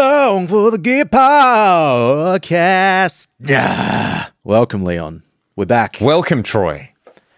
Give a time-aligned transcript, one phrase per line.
[0.00, 1.26] song for the Gear Podcast.
[3.50, 4.32] Ah.
[4.44, 5.22] Welcome, Leon.
[5.56, 5.98] We're back.
[6.00, 6.90] Welcome, Troy.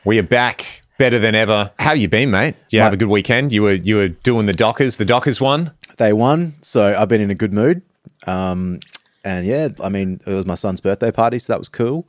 [0.04, 1.72] We are back better than ever.
[1.80, 2.54] How you been, mate?
[2.68, 3.52] Did you have a good weekend?
[3.52, 4.96] You were you were doing the Dockers.
[4.96, 5.72] The Dockers won.
[5.96, 7.82] They won, so I've been in a good mood.
[8.28, 8.78] Um,
[9.24, 12.06] and yeah, I mean, it was my son's birthday party, so that was cool.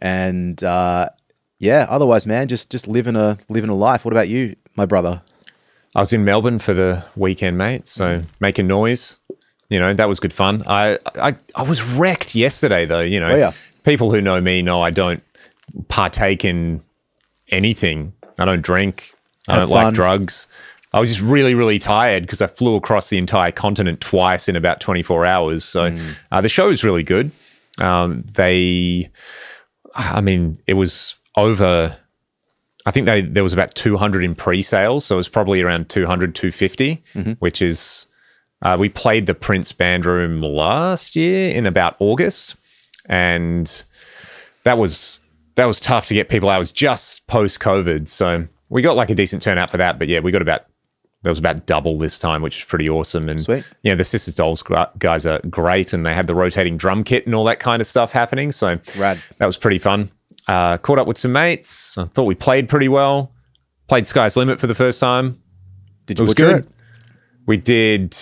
[0.00, 1.08] And uh,
[1.58, 4.04] yeah, otherwise, man, just just living a living a life.
[4.04, 5.22] What about you, my brother?
[5.96, 7.88] I was in Melbourne for the weekend, mate.
[7.88, 9.18] So making noise.
[9.68, 10.62] You know that was good fun.
[10.66, 13.00] I I, I was wrecked yesterday, though.
[13.00, 13.52] You know, Oh, yeah.
[13.84, 15.22] people who know me know I don't
[15.88, 16.80] partake in
[17.50, 18.12] anything.
[18.38, 19.12] I don't drink.
[19.48, 20.46] I don't like drugs.
[20.92, 24.56] I was just really, really tired because I flew across the entire continent twice in
[24.56, 25.64] about 24 hours.
[25.64, 26.16] So Mm.
[26.32, 27.30] uh, the show was really good.
[27.78, 29.10] Um, they,
[29.94, 31.96] I mean, it was over.
[32.86, 36.34] I think they there was about 200 in pre-sales, so it was probably around 200,
[36.34, 37.32] 250, Mm-hmm.
[37.32, 38.06] which is
[38.62, 42.56] uh, we played the Prince Band Room last year in about August,
[43.06, 43.84] and
[44.64, 45.20] that was
[45.56, 46.56] that was tough to get people out.
[46.56, 49.98] It was just post COVID, so we got like a decent turnout for that.
[49.98, 50.66] But yeah, we got about
[51.22, 53.28] there was about double this time, which is pretty awesome.
[53.28, 53.64] And Sweet.
[53.82, 57.26] yeah, the Sisters Dolls gu- guys are great, and they had the rotating drum kit
[57.26, 58.52] and all that kind of stuff happening.
[58.52, 59.20] So Rad.
[59.38, 60.10] that was pretty fun.
[60.46, 61.98] Uh, caught up with some mates.
[61.98, 63.32] I thought we played pretty well.
[63.88, 65.38] Played Sky's Limit for the first time.
[66.06, 66.56] Did you It was good.
[66.64, 66.68] it?
[67.48, 68.14] We did.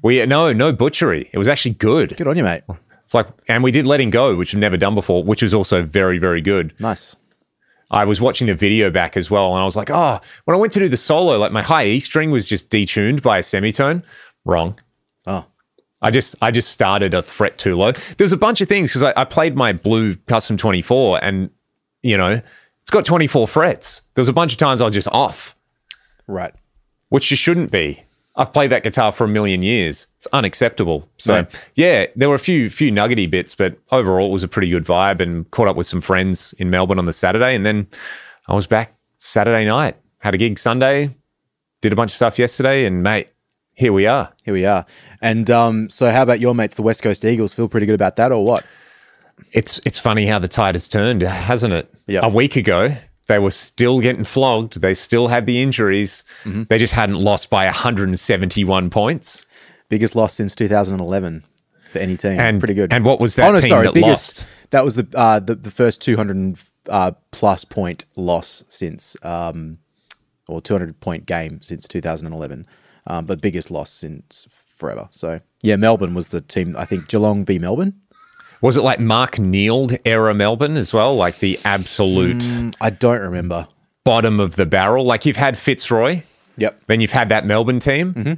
[0.00, 1.28] We no no butchery.
[1.30, 2.16] It was actually good.
[2.16, 2.62] Good on you, mate.
[3.04, 5.82] It's like, and we did letting go, which we've never done before, which was also
[5.82, 6.72] very very good.
[6.80, 7.14] Nice.
[7.90, 10.58] I was watching the video back as well, and I was like, oh, when I
[10.58, 13.42] went to do the solo, like my high E string was just detuned by a
[13.42, 14.02] semitone.
[14.46, 14.78] Wrong.
[15.26, 15.44] Oh,
[16.00, 17.92] I just I just started a fret too low.
[18.16, 21.50] There's a bunch of things because I, I played my blue custom 24, and
[22.02, 22.40] you know
[22.80, 24.00] it's got 24 frets.
[24.14, 25.54] There's a bunch of times I was just off,
[26.26, 26.54] right.
[27.10, 28.02] which you shouldn't be.
[28.36, 30.06] I've played that guitar for a million years.
[30.16, 31.06] It's unacceptable.
[31.18, 31.70] So Right.
[31.74, 34.84] yeah, there were a few few nuggety bits, but overall it was a pretty good
[34.84, 35.20] vibe.
[35.20, 37.86] And caught up with some friends in Melbourne on the Saturday, and then
[38.48, 39.96] I was back Saturday night.
[40.18, 41.10] Had a gig Sunday,
[41.82, 43.28] did a bunch of stuff yesterday, and mate,
[43.74, 44.32] here we are.
[44.44, 44.86] Here we are.
[45.20, 47.52] And um, so, how about your mates, the West Coast Eagles?
[47.52, 48.64] Feel pretty good about that, or what?
[49.52, 51.92] It's it's funny how the tide has turned, hasn't it?
[52.06, 52.24] Yep.
[52.24, 52.94] A week ago,
[53.32, 54.82] they were still getting flogged.
[54.82, 56.22] They still had the injuries.
[56.44, 56.64] Mm-hmm.
[56.64, 59.46] They just hadn't lost by 171 points.
[59.88, 61.42] Biggest loss since 2011
[61.90, 62.38] for any team.
[62.38, 62.92] And pretty good.
[62.92, 64.40] And what was that oh no, team sorry, that biggest.
[64.40, 64.46] lost?
[64.70, 66.58] That was the uh, the, the first 200
[66.90, 69.78] uh, plus point loss since, um,
[70.46, 72.66] or 200 point game since 2011,
[73.06, 75.08] um, but biggest loss since forever.
[75.10, 76.74] So yeah, Melbourne was the team.
[76.76, 77.94] I think Geelong v Melbourne.
[78.62, 81.14] Was it like Mark Neeld era Melbourne as well?
[81.14, 83.66] Like the absolute Mm, I don't remember.
[84.04, 85.04] bottom of the barrel.
[85.04, 86.22] Like you've had Fitzroy,
[86.56, 86.82] Yep.
[86.86, 88.32] then you've had that Melbourne team, Mm-hmm.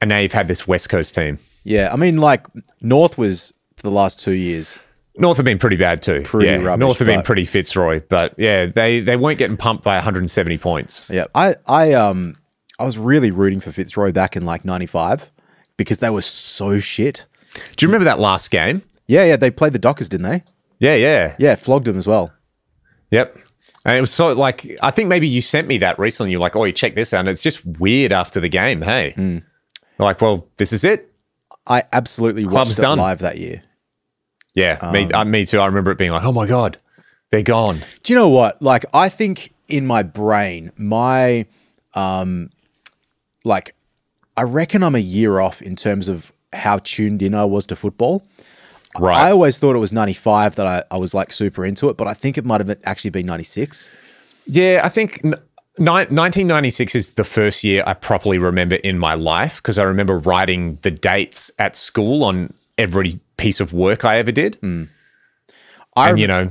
[0.00, 1.38] and now you've had this West Coast team.
[1.64, 2.46] Yeah, I mean, like
[2.80, 4.78] North was for the last two years.
[5.18, 6.20] North have been pretty bad too.
[6.24, 9.82] Pretty yeah, rubbish, North have been pretty Fitzroy, but yeah, they they weren't getting pumped
[9.82, 11.08] by 170 points.
[11.10, 12.36] Yeah, I I um
[12.78, 15.30] I was really rooting for Fitzroy back in like '95
[15.78, 17.26] because they were so shit.
[17.76, 18.82] Do you remember that last game?
[19.06, 20.42] Yeah, yeah, they played the Dockers, didn't they?
[20.78, 21.36] Yeah, yeah.
[21.38, 22.32] Yeah, flogged them as well.
[23.10, 23.38] Yep.
[23.84, 26.32] And it was so like I think maybe you sent me that recently.
[26.32, 27.20] You're like, oh, you check this out.
[27.20, 28.82] And it's just weird after the game.
[28.82, 29.38] Hey, Hmm.
[29.98, 31.12] like, well, this is it.
[31.66, 32.98] I absolutely Club's watched it done.
[32.98, 33.62] live that year.
[34.54, 35.60] Yeah, Um, me, uh, me too.
[35.60, 36.78] I remember it being like, oh my god,
[37.30, 37.80] they're gone.
[38.02, 38.60] Do you know what?
[38.62, 41.46] Like, I think in my brain, my
[41.94, 42.50] um,
[43.44, 43.74] like,
[44.36, 47.76] I reckon I'm a year off in terms of how tuned in I was to
[47.76, 48.24] football.
[49.02, 52.06] I always thought it was 95 that I, I was like super into it, but
[52.06, 53.90] I think it might have actually been 96.
[54.46, 55.20] yeah, I think.
[55.24, 55.34] N-
[55.78, 60.78] 1996 is the first year I properly remember in my life because I remember writing
[60.80, 64.54] the dates at school on every piece of work I ever did.
[64.56, 64.84] Hmm.
[65.94, 66.48] I and, you know,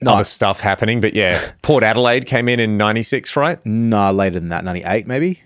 [0.00, 0.14] No.
[0.14, 1.00] other stuff happening.
[1.00, 3.64] But yeah, Port Adelaide came in in 96, right?
[3.64, 5.40] No, later than that, 98 maybe,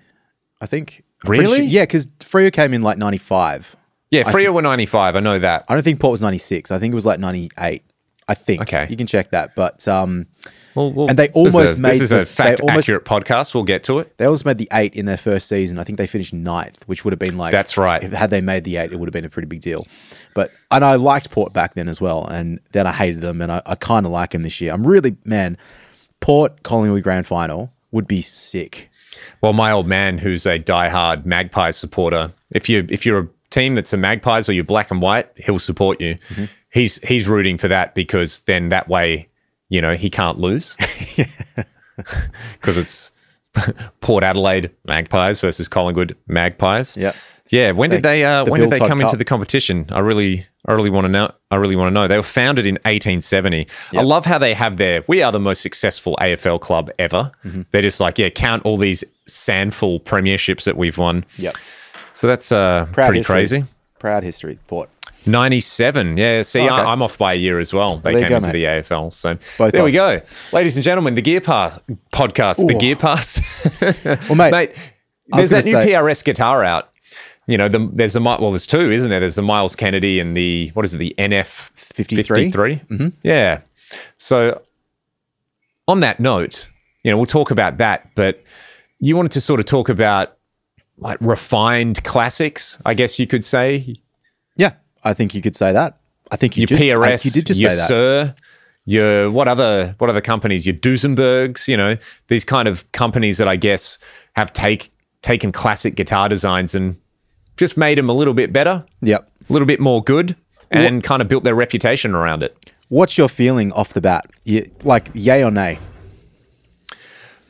[0.63, 1.05] I think.
[1.25, 1.59] I'm Really?
[1.59, 3.77] sure- yeah, because Freo came in like 95.
[4.11, 5.17] Yeah, Freo were 95.
[5.17, 5.65] I know that.
[5.69, 6.71] I don't think Port was 96.
[6.71, 7.83] I think it was like 98.
[8.29, 8.63] I think.
[8.63, 8.87] Okay.
[8.91, 9.55] You can check that.
[9.55, 10.27] But um,
[10.75, 13.55] Well, well, And they almost a, made This is the- a fact almost- accurate podcast.
[13.55, 14.17] We'll get to it.
[14.19, 15.79] they almost made the eight in their first season.
[15.79, 17.53] I think they finished ninth, which would have been like.
[17.53, 18.03] That's right.
[18.03, 19.87] If, had they made the eight, it would have been a pretty big deal.
[20.35, 22.27] But, and I liked Port back then as well.
[22.27, 23.41] And then I hated them.
[23.41, 24.73] And I, I kind of like them this year.
[24.73, 25.57] I'm really, man,
[26.21, 28.91] Port Collingwood grand final would be sick.
[29.41, 33.75] Well, my old man, who's a diehard Magpies supporter, if you if you're a team
[33.75, 36.15] that's a Magpies or you're black and white, he'll support you.
[36.31, 36.45] Mm-hmm.
[36.71, 39.29] He's he's rooting for that because then that way,
[39.69, 40.77] you know, he can't lose
[42.61, 43.11] because it's
[44.01, 46.97] Port Adelaide Magpies versus Collingwood Magpies.
[46.97, 47.17] Yep.
[47.49, 49.87] Yeah, when did They- they uh, the when did they Todd come into the competition?
[49.93, 51.31] I really I really want to know.
[51.53, 52.09] I really want to know.
[52.09, 53.69] They were founded in 1870.
[53.97, 57.31] I love how they have their we are the most successful AFL club ever.
[57.45, 57.63] Mm-hmm.
[57.71, 61.25] They're just like, yeah, count all these SANFL premierships that we've won.
[61.39, 61.57] Yep.
[62.17, 63.35] So that's uh Proud pretty history.
[63.35, 63.65] crazy.
[63.99, 64.89] Proud history, Port.
[65.27, 66.17] 97.
[66.17, 66.73] Yeah, see, Oh, okay.
[66.75, 67.99] I, I'm off by a year as well.
[67.99, 68.53] They There came go, into mate.
[68.53, 69.13] the AFL.
[69.13, 70.21] So Both there we go.
[70.53, 71.79] Ladies and gentlemen, the Gear Pass
[72.13, 73.41] podcast, the Gear Pass.
[74.29, 74.71] Well, mate,
[75.33, 76.91] was there's that new say- PRS guitar out.
[77.49, 79.21] You know, the, there's a well, there's two, isn't there?
[79.21, 82.47] There's the Myles Kennedy and the what is it, the NF 53?
[82.51, 83.09] Mm-hmm.
[83.23, 83.61] Yeah.
[84.17, 84.63] So
[85.87, 86.69] on that note,
[87.05, 88.43] you know, we'll talk about that, but
[88.99, 90.36] you wanted to sort of talk about
[90.99, 93.97] like refined classics, I guess you could say.
[94.57, 94.73] Yeah,
[95.05, 95.99] I think you could say that.
[96.31, 97.91] I think you Your just PRS, you did just your say that.
[97.91, 98.35] Suhr,
[98.85, 100.67] your what other what other companies?
[100.67, 101.97] Your Duesenbergs, you know,
[102.29, 103.99] these kind of companies that I guess
[104.35, 104.91] have take
[105.23, 106.97] taken classic guitar designs and
[107.57, 109.29] just made them a little bit better, Yep.
[109.49, 110.37] a little bit more good,
[110.71, 112.57] and kind of built their reputation around it.
[112.89, 114.27] What's your feeling off the bat?
[114.45, 115.79] You, like, yay or nay?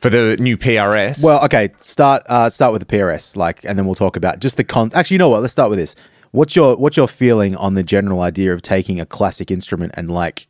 [0.01, 1.69] For the new PRS, Well, okay.
[1.81, 4.91] Start uh, start with the PRS, like, and then we'll talk about just the con.
[4.93, 5.41] Actually, you know what?
[5.41, 5.95] Let's start with this.
[6.31, 10.11] What's your what's your feeling on the general idea of taking a classic instrument and
[10.11, 10.47] like,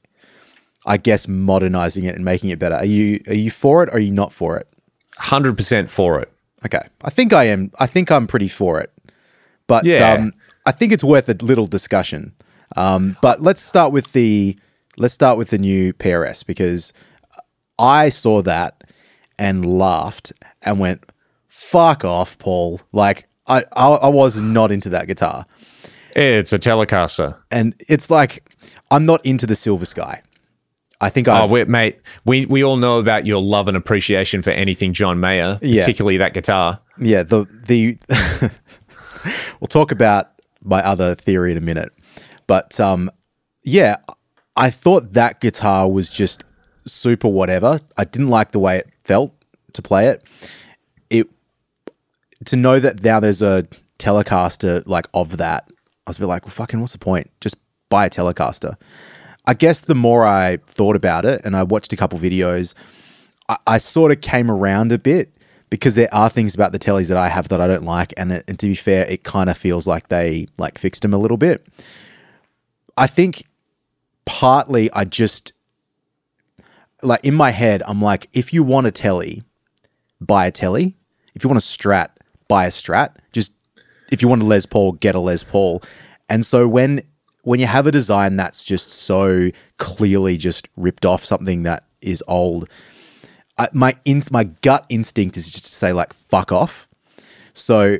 [0.86, 2.76] I guess modernizing it and making it better?
[2.76, 4.68] Are you are you for it or are you not for it?
[5.18, 6.32] hundred percent for it.
[6.66, 7.72] Okay, I think I am.
[7.80, 8.92] I think I'm pretty for it,
[9.68, 10.12] but Yeah.
[10.14, 10.34] um,
[10.66, 12.34] I think it's worth a little discussion.
[12.76, 14.58] Um, but let's start with the
[14.98, 16.92] let's start with the new PRS because
[17.80, 18.77] I saw that
[19.40, 21.06] and laughed and went,
[21.48, 25.46] "Fuck off, Paul!" Like I I, I was not into that guitar,
[26.16, 27.38] It's a Telecaster.
[27.52, 28.44] and it's like
[28.92, 30.22] I'm not into the Silver Sky.
[31.00, 34.42] I think Oh, I've we mate, we we all know about your love and appreciation
[34.42, 35.82] for anything John Mayer, Yeah.
[35.82, 36.80] particularly that guitar.
[37.00, 37.98] yeah the the
[39.60, 40.32] we'll talk about
[40.64, 41.92] my other theory in a minute
[42.48, 43.10] but um
[43.64, 43.98] yeah
[44.56, 46.44] i thought that guitar was just
[46.86, 49.34] super whatever i didn't like the way it felt
[49.74, 50.24] to play it
[51.10, 51.28] it
[52.46, 53.68] to know that now there's a
[54.00, 55.70] telecaster like of that
[56.06, 57.56] i was a bit like well fucking what's the point just
[57.90, 58.76] buy a telecaster
[59.46, 62.74] i guess the more i thought about it and i watched a couple videos
[63.50, 65.32] I, I sort of came around a bit
[65.70, 68.32] because there are things about the tellies that I have that I don't like, and,
[68.32, 71.18] it, and to be fair, it kind of feels like they like fixed them a
[71.18, 71.66] little bit.
[72.98, 73.44] I think
[74.26, 75.54] partly I just
[77.02, 79.44] like in my head, I'm like, if you want a telly,
[80.20, 80.96] buy a telly.
[81.36, 82.10] If you want a Strat,
[82.48, 83.16] buy a Strat.
[83.32, 83.54] Just
[84.12, 85.82] if you want a Les Paul, get a Les Paul.
[86.30, 87.02] And so when
[87.44, 92.24] when you have a design that's just so clearly just ripped off something that is
[92.28, 92.70] old,
[93.58, 96.88] I, my in, my gut instinct is just to say like fuck off.
[97.54, 97.98] So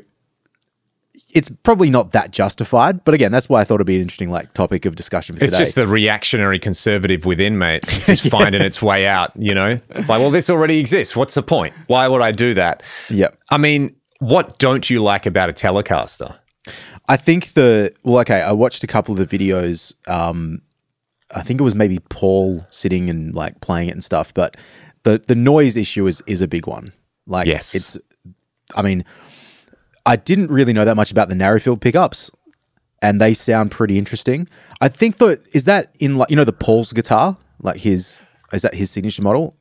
[1.34, 4.30] it's probably not that justified, but again, that's why I thought it'd be an interesting
[4.30, 5.64] like topic of discussion for It's today.
[5.64, 7.82] just the reactionary conservative within, mate.
[7.86, 9.78] It's just finding its way out, you know?
[9.90, 11.14] It's like, well, this already exists.
[11.14, 11.74] What's the point?
[11.86, 12.82] Why would I do that?
[13.10, 13.36] yep.
[13.50, 16.38] I mean, what don't you like about a Telecaster?
[17.08, 18.40] I think the well, okay.
[18.42, 19.94] I watched a couple of the videos.
[20.08, 20.60] Um,
[21.34, 24.56] I think it was maybe Paul sitting and like playing it and stuff, but
[25.04, 26.92] the the noise issue is is a big one.
[27.26, 27.74] Like, Yes.
[27.74, 27.96] it's.
[28.74, 29.04] I mean,
[30.08, 32.30] I didn't really know that much about the Narrowfield pickups,
[33.02, 34.48] and they sound pretty interesting.
[34.80, 38.18] I think that is that in like you know the Paul's guitar, like his
[38.54, 39.54] is that his signature model?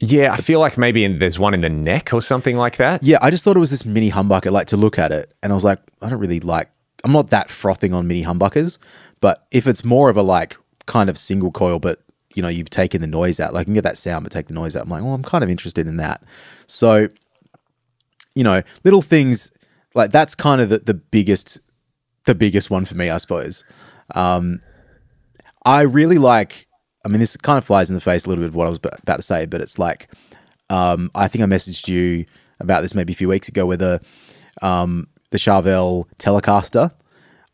[0.00, 3.02] Yeah, I feel like maybe in, there's one in the neck or something like that.
[3.04, 5.52] Yeah, I just thought it was this mini humbucker, like to look at it, and
[5.52, 6.68] I was like, I don't really like.
[7.04, 8.78] I'm not that frothing on mini humbuckers,
[9.20, 12.02] but if it's more of a like kind of single coil, but
[12.34, 14.48] you know you've taken the noise out, like you can get that sound, but take
[14.48, 14.82] the noise out.
[14.82, 16.24] I'm like, well, I'm kind of interested in that.
[16.66, 17.06] So,
[18.34, 19.52] you know, little things
[19.96, 21.58] like that's kind of the, the biggest,
[22.24, 23.64] the biggest one for me, I suppose.
[24.14, 24.60] Um,
[25.64, 26.66] I really like.
[27.04, 28.68] I mean, this kind of flies in the face a little bit of what I
[28.68, 30.10] was about to say, but it's like
[30.70, 32.24] um, I think I messaged you
[32.60, 34.00] about this maybe a few weeks ago, where the
[34.62, 36.92] um, the Charvel Telecaster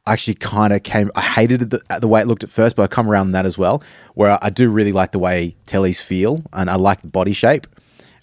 [0.06, 1.10] I actually kind of came.
[1.14, 3.56] I hated the, the way it looked at first, but I come around that as
[3.56, 3.82] well.
[4.14, 7.66] Where I do really like the way tellies feel, and I like the body shape.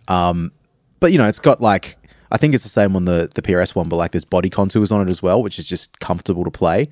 [0.08, 0.52] Um,
[1.00, 1.96] but you know, it's got like
[2.32, 4.92] I think it's the same on the the PRS one, but like there's body contours
[4.92, 6.90] on it as well, which is just comfortable to play.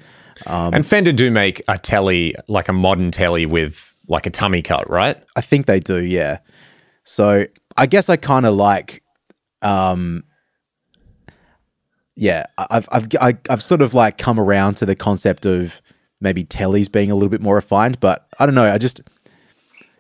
[0.74, 4.89] and Fender do make a telly, like a modern telly with like a tummy cut,
[4.89, 5.22] right?
[5.36, 6.39] I think they do, yeah.
[7.03, 9.03] So I guess I kind of like,
[9.62, 10.24] um,
[12.15, 15.82] yeah, I've I've I, I've sort of like come around to the concept of
[16.20, 18.72] maybe tellies being a little bit more refined, but I don't know.
[18.72, 19.01] I just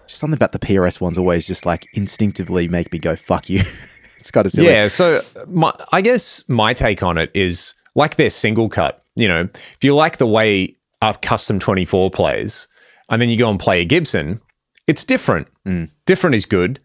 [0.07, 3.63] just something about the PRS ones always just like instinctively make me go fuck you.
[4.27, 4.67] it's kind of silly.
[4.67, 4.89] Yeah.
[4.89, 9.01] So my, I guess my take on it is like their single cut.
[9.15, 12.67] You know, if you like the way a custom 24 plays,
[13.09, 14.41] and then you go and play a Gibson,
[14.85, 15.47] it's different.
[15.65, 15.89] Mm.
[16.05, 16.79] Different is good,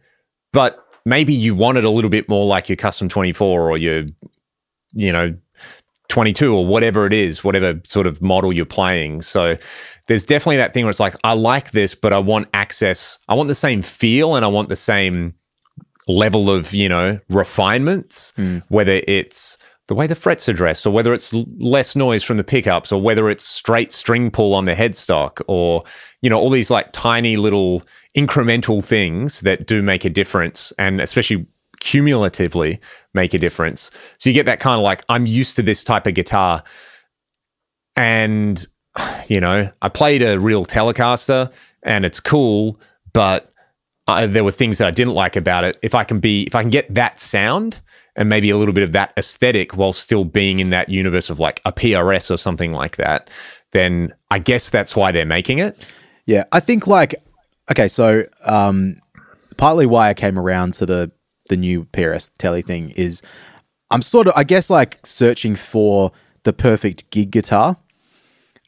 [0.52, 4.04] but maybe you want it a little bit more like your custom 24 or your,
[4.94, 5.34] you know,
[6.08, 9.22] 22 or whatever it is, whatever sort of model you're playing.
[9.22, 9.56] So
[10.06, 13.18] there's definitely that thing where it's like, I like this, but I want access.
[13.28, 15.34] I want the same feel and I want the same
[16.08, 18.62] level of, you know, refinements, Mm.
[18.68, 19.56] whether it's
[19.88, 23.00] the way the frets are dressed or whether it's less noise from the pickups or
[23.02, 25.82] whether it's straight string pull on the headstock or,
[26.22, 27.82] you know, all these like tiny little
[28.16, 31.46] incremental things that do make a difference and especially
[31.80, 32.80] cumulatively
[33.12, 33.90] make a difference.
[34.18, 36.62] So you get that kind of like, I'm used to this type of guitar.
[37.96, 38.64] And,
[39.28, 42.80] you know, I played a real Telecaster and it's cool,
[43.12, 43.51] but
[44.06, 45.76] there were things that I didn't like about it.
[45.82, 47.80] If I can be, if I can get that sound
[48.16, 51.40] and maybe a little bit of that aesthetic while still being in that universe of
[51.40, 53.30] like a PRS or something like that,
[53.72, 55.86] then I guess that's why they're making it.
[56.26, 57.14] Yeah, I think like
[57.70, 59.00] okay, so um,
[59.56, 61.10] partly why I came around to the
[61.48, 63.22] the new PRS telly thing is
[63.90, 66.12] I'm sort of I guess like searching for
[66.44, 67.76] the perfect gig guitar.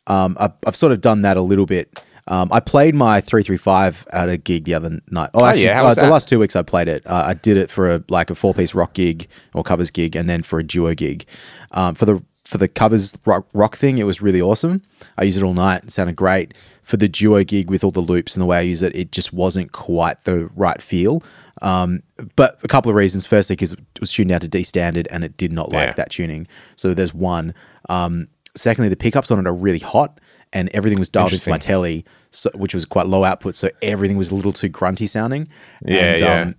[0.06, 2.02] Um, I've, I've sort of done that a little bit.
[2.26, 5.30] Um, I played my 335 at a gig the other night.
[5.34, 7.06] Oh, actually, yeah, how uh, the last two weeks I played it.
[7.06, 10.16] Uh, I did it for a like a four piece rock gig or covers gig,
[10.16, 11.26] and then for a duo gig.
[11.72, 14.82] Um, for the for the covers rock, rock thing, it was really awesome.
[15.18, 15.84] I used it all night.
[15.84, 16.54] It sounded great.
[16.82, 19.12] For the duo gig with all the loops and the way I use it, it
[19.12, 21.22] just wasn't quite the right feel.
[21.62, 22.02] Um,
[22.36, 23.24] but a couple of reasons.
[23.26, 25.94] Firstly, because it was tuned down to D standard and it did not like Yeah.
[25.94, 26.46] that tuning.
[26.76, 27.54] So there's one.
[27.88, 30.20] Um, secondly, the pickups on it are really hot
[30.54, 33.56] and everything was dialed into my telly, so, which was quite low output.
[33.56, 35.48] So everything was a little too grunty sounding.
[35.84, 36.40] Yeah, and, yeah.
[36.40, 36.54] Um,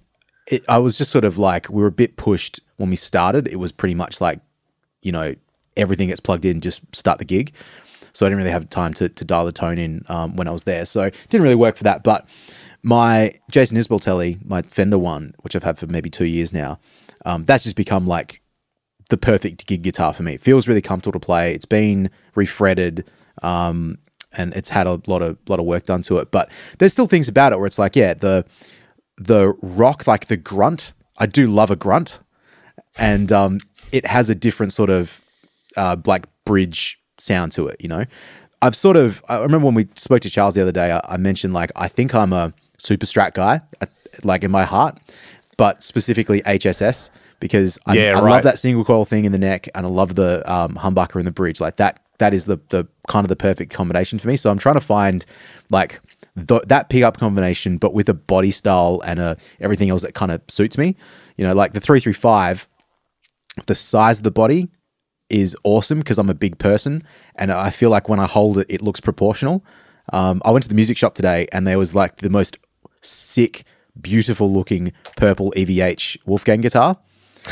[0.47, 3.47] it, I was just sort of like, we were a bit pushed when we started.
[3.47, 4.41] It was pretty much like,
[5.01, 5.33] you know,
[5.75, 7.53] everything gets plugged in, just start the gig.
[8.13, 10.51] So I didn't really have time to, to dial the tone in um, when I
[10.51, 10.85] was there.
[10.85, 12.03] So it didn't really work for that.
[12.03, 12.27] But
[12.83, 16.79] my Jason Isbell telly, my Fender one, which I've had for maybe two years now,
[17.25, 18.41] um, that's just become like
[19.09, 20.35] the perfect gig guitar for me.
[20.35, 21.53] It feels really comfortable to play.
[21.53, 23.03] It's been refretted,
[23.45, 23.97] um,
[24.37, 26.31] and it's had a lot of lot of work done to it.
[26.31, 26.49] But
[26.79, 28.45] there's still things about it where it's like, yeah, the
[29.17, 30.93] the rock, like the grunt.
[31.17, 32.19] I do love a grunt,
[32.97, 33.57] and um,
[33.91, 35.23] it has a different sort of
[35.77, 37.77] uh, like bridge sound to it.
[37.79, 38.05] You know,
[38.61, 40.91] I've sort of I remember when we spoke to Charles the other day.
[40.91, 43.61] I, I mentioned like I think I'm a super strat guy,
[44.23, 44.97] like in my heart,
[45.55, 47.09] but specifically HSS
[47.39, 50.15] because I, Yeah, I love that single coil thing in the neck, and I love
[50.15, 51.61] the um, humbucker in the bridge.
[51.61, 54.37] Like that, that is the the kind of the perfect combination for me.
[54.37, 55.25] So I'm trying to find
[55.69, 55.99] like
[56.35, 60.31] th- that pickup combination, but with a body style and a everything else that kind
[60.31, 60.95] of suits me.
[61.37, 62.67] You know, like the three three five,
[63.65, 64.69] the size of the body
[65.29, 67.03] is awesome because I'm a big person,
[67.35, 69.65] and I feel like when I hold it, it looks proportional.
[70.13, 72.57] Um, I went to the music shop today, and there was like the most
[73.01, 73.63] sick,
[73.99, 76.97] beautiful looking purple EVH Wolfgang guitar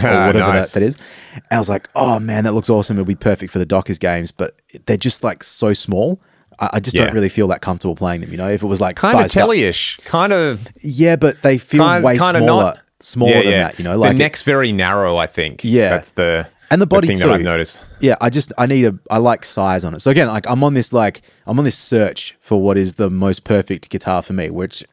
[0.02, 0.72] or ah, whatever Nice.
[0.74, 0.98] that, that is.
[1.36, 2.96] And I was like, oh man, that looks awesome.
[2.98, 6.22] It'll be perfect for the Dockers games, but they're just like so small.
[6.60, 7.06] I, I just Yeah.
[7.06, 8.32] don't really feel that comfortable playing them.
[8.32, 11.42] You know, if it was like Kind of sized up- telly-ish, kind of yeah, but
[11.42, 13.64] they feel kind, way kind of smaller, not smaller yeah, than yeah.
[13.68, 13.80] that.
[13.80, 15.18] You know, like the it- neck's very narrow.
[15.18, 15.64] I think.
[15.64, 15.90] Yeah.
[15.90, 17.24] that's the And the body thing too.
[17.28, 17.82] that I've noticed.
[18.02, 20.00] yeah, I just I need a I like size on it.
[20.02, 23.10] So again, like I'm on this like I'm on this search for what is the
[23.10, 24.84] most perfect guitar for me, which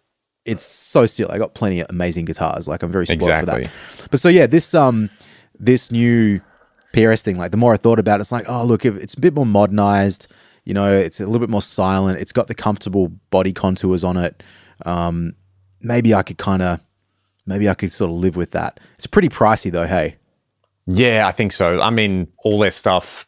[0.44, 1.30] it's so silly.
[1.30, 2.66] I got plenty of amazing guitars.
[2.66, 3.70] Like I'm very spoiled for that.
[4.10, 5.10] But so yeah, this um
[5.58, 6.40] this new
[6.94, 9.14] PRS thing, like the more I thought about it, it's like, oh look, if it's
[9.14, 10.28] a bit more modernized,
[10.64, 14.16] you know, it's a little bit more silent, it's got the comfortable body contours on
[14.16, 14.42] it.
[14.86, 15.34] Um
[15.80, 16.80] maybe I could kind of
[17.46, 18.80] maybe I could sort of live with that.
[18.96, 20.16] It's pretty pricey though, hey.
[20.86, 21.80] Yeah, I think so.
[21.80, 23.26] I mean, all their stuff,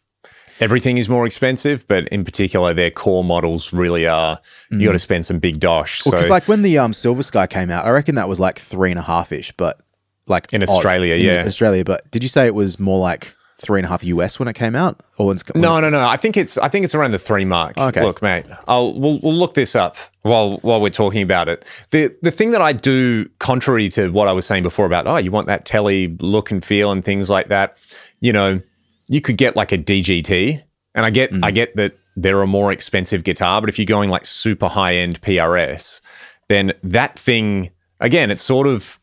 [0.62, 4.40] everything is more expensive, but in particular, their core models really are.
[4.70, 6.02] You got to spend some big dosh.
[6.04, 8.58] Because so like when the um Silver Sky came out, I reckon that was like
[8.58, 9.80] three and a half ish, but
[10.26, 11.44] like In Oz, Australia, in yeah.
[11.44, 11.84] Australia.
[11.84, 14.54] But did you say it was more like three and a half US when it
[14.54, 16.00] came out, or when it's, when no, no, no.
[16.00, 17.76] I think it's I think it's around the three mark.
[17.76, 18.02] Okay.
[18.02, 21.64] Look, mate, I'll we'll, we'll look this up while while we're talking about it.
[21.90, 25.16] The the thing that I do, contrary to what I was saying before about oh,
[25.16, 27.78] you want that telly look and feel and things like that.
[28.20, 28.60] You know,
[29.08, 30.62] you could get like a DGT,
[30.94, 31.54] and I get I mm.
[31.54, 35.20] get that they're a more expensive guitar, but if you're going like super high end
[35.22, 36.00] PRS,
[36.48, 38.98] then that thing again, it's sort of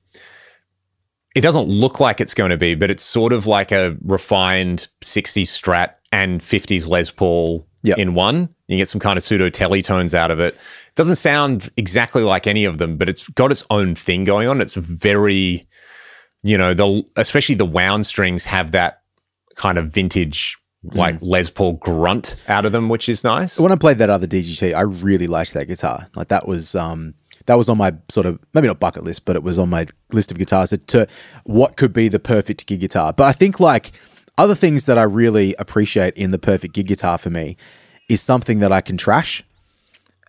[1.35, 4.87] it doesn't look like it's going to be, but it's sort of like a refined
[5.01, 7.97] 60s Strat and 50s Les Paul Yep.
[7.97, 8.49] in one.
[8.67, 10.53] You get some kind of pseudo teletones out of it.
[10.53, 14.49] It doesn't sound exactly like any of them, but it's got its own thing going
[14.49, 14.59] on.
[14.59, 15.65] It's very,
[16.43, 18.98] you know, the especially the wound strings have that
[19.59, 20.57] kind of vintage
[20.93, 23.59] like Les Paul grunt out of them, which is nice.
[23.59, 26.07] when I played that other DGT, I really liked that guitar.
[26.15, 27.13] Like that was um
[27.47, 29.85] that was on my sort of maybe not bucket list, but it was on my
[30.13, 31.07] list of guitars to
[31.43, 33.11] what could be the perfect gig guitar.
[33.11, 33.91] But I think like
[34.37, 37.57] other things that I really appreciate in the perfect gig guitar for me
[38.07, 39.43] is something that I can trash,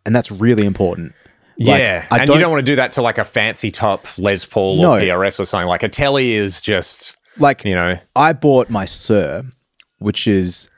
[0.05, 1.13] and that's really important.
[1.59, 4.07] Like, yeah, I and you don't want to do that to like a fancy top
[4.19, 4.95] Les Paul No.
[4.95, 5.69] or PRS or something.
[5.69, 9.51] Like a Telly is just, like you know, I bought my Suhr,
[9.99, 10.69] which is.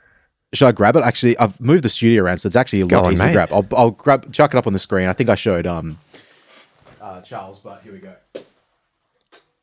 [0.55, 1.03] Should I grab it?
[1.03, 3.53] Actually, I've moved the studio around, so it's actually a lot on, easier to grab.
[3.53, 5.09] I'll, I'll grab, chuck it up on the screen.
[5.09, 5.99] I think I showed um,
[7.01, 8.15] uh, Charles, but here we go.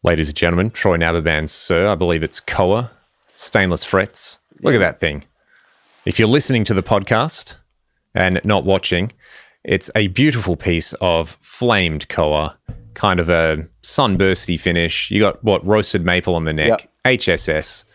[0.01, 1.87] ladies and gentlemen, Troy Naberband's Suhr.
[1.87, 2.89] I believe it's Koa
[3.39, 4.39] stainless frets.
[4.61, 5.23] Look at that thing.
[6.05, 7.55] If you're listening to the podcast
[8.13, 9.11] and not watching,
[9.63, 12.57] it's a beautiful piece of flamed Koa,
[12.99, 15.09] kind of a sunbursty finish.
[15.09, 17.85] You got what roasted maple on the neck, HSS.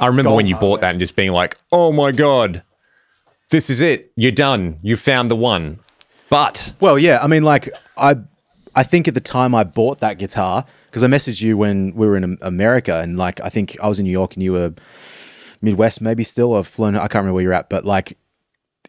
[0.00, 2.62] I remember when you bought that and just being like, "Oh my god,
[3.50, 4.10] this is it.
[4.16, 4.78] You're done.
[4.82, 5.80] You found the one."
[6.30, 7.18] But Well, yeah.
[7.22, 8.16] I mean, like I,
[8.74, 12.06] I think at the time I bought that guitar because I messaged you when we
[12.06, 14.72] were in America, and like I think I was in New York and you were
[15.60, 16.96] Midwest, maybe still, or flown.
[16.96, 18.16] I can't remember where you're at, but like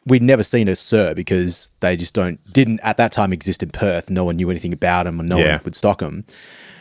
[0.05, 3.69] we'd never seen a Suhr because they just don't didn't at that time exist in
[3.69, 4.09] Perth.
[4.09, 5.55] No one knew anything about them, and no Yeah.
[5.55, 6.25] one would stock them.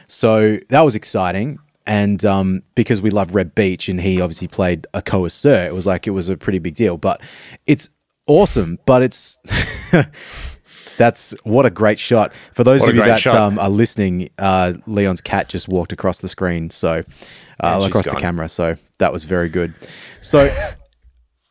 [0.09, 1.59] So that was exciting.
[1.87, 5.75] And um, because we love Reb Beach and he obviously played a Koa Suhr, it
[5.75, 6.97] was like it was a pretty big deal.
[6.97, 7.21] But
[7.67, 7.89] it's
[8.29, 8.79] awesome.
[8.87, 9.39] But it's
[10.97, 12.33] that's what a great shot.
[12.53, 16.21] For those What of you that um, are listening, uh, Leon's cat just walked across
[16.21, 17.03] the screen, so
[17.61, 18.49] uh, across the camera.
[18.49, 19.75] So that was very good.
[20.21, 20.49] So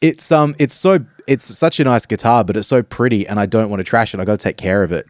[0.02, 3.46] it's um it's so it's such a nice guitar, but it's so pretty, and I
[3.46, 4.20] don't want to trash it.
[4.20, 5.08] I got to take care of it,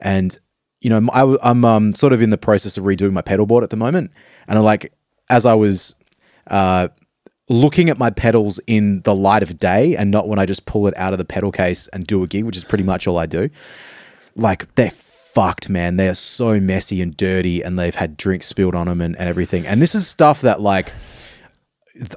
[0.00, 0.38] and
[0.80, 3.64] you know I, am um sort of in the process of redoing my pedal board
[3.64, 4.12] at the moment,
[4.46, 4.92] and I'm like
[5.30, 5.96] as I was
[6.48, 6.88] uh
[7.48, 10.86] looking at my pedals in the light of day and not when I just pull
[10.86, 13.18] it out of the pedal case and do a gig, which is pretty much all
[13.18, 13.50] I do.
[14.34, 15.96] Like they're fucked, man.
[15.96, 19.66] They're so messy and dirty, and they've had drinks spilled on them and, and everything.
[19.66, 20.92] And this is stuff that like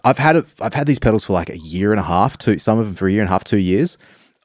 [0.04, 0.46] I've had it.
[0.62, 2.38] I've had these pedals for like a year and a half.
[2.38, 3.98] Two, some of them for a year and a half, two years,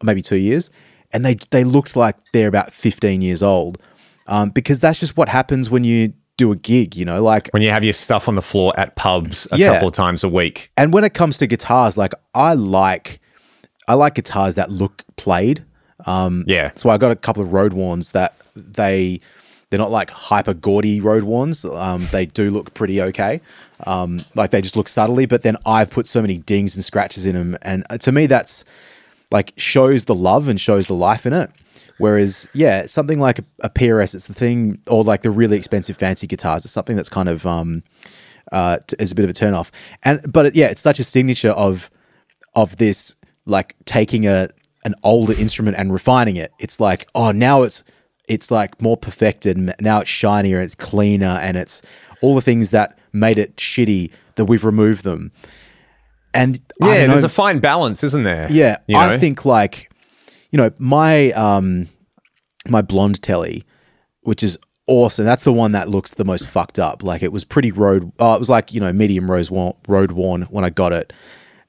[0.03, 0.71] maybe two years,
[1.13, 3.83] and they they looked like they're about fifteen years old.
[4.27, 7.63] Um, because that's just what happens when you do a gig, you know, like when
[7.63, 9.73] you have your stuff on the floor at pubs a Yeah.
[9.73, 13.21] couple of times a week, and when it comes to guitars, like I like,
[13.89, 15.65] I like guitars that look played.
[16.07, 19.21] Um, yeah, so I got a couple of road warns that they
[19.73, 21.65] they're not like hyper gaudy road warns.
[21.65, 23.41] Um, they do look pretty okay.
[23.87, 27.25] Um, like they just look subtly, but then I've put so many dings and scratches
[27.25, 28.67] in them, and uh, to me that's
[29.31, 31.51] like shows the love and shows the life in it.
[31.97, 35.97] Whereas, yeah, something like a, a PRS, it's the thing, or like the really expensive
[35.97, 37.83] fancy guitars, it's something that's kind of um,
[38.53, 39.73] uh, is a bit of a turn off.
[40.03, 41.91] And but yeah, it's such a signature of
[42.55, 44.51] of this like taking a
[44.85, 46.53] an older instrument and refining it.
[46.59, 47.83] It's like oh now it's
[48.29, 49.57] it's like more perfected.
[49.81, 51.83] Now it's shinier, it's cleaner, and it's
[52.21, 55.33] all the things that made it shitty that we've removed them.
[56.35, 57.07] And yeah.
[57.07, 58.51] There's a fine balance, isn't there?
[58.51, 59.19] yeah, You I know?
[59.19, 59.93] think like
[60.51, 61.89] you know my um
[62.69, 63.65] my blonde telly,
[64.23, 64.57] which is
[64.87, 65.25] awesome.
[65.27, 67.03] That's the one that looks the most fucked up.
[67.03, 68.11] Like it was pretty road.
[68.19, 71.13] Uh, it was like you know medium rose worn, road worn when I got it,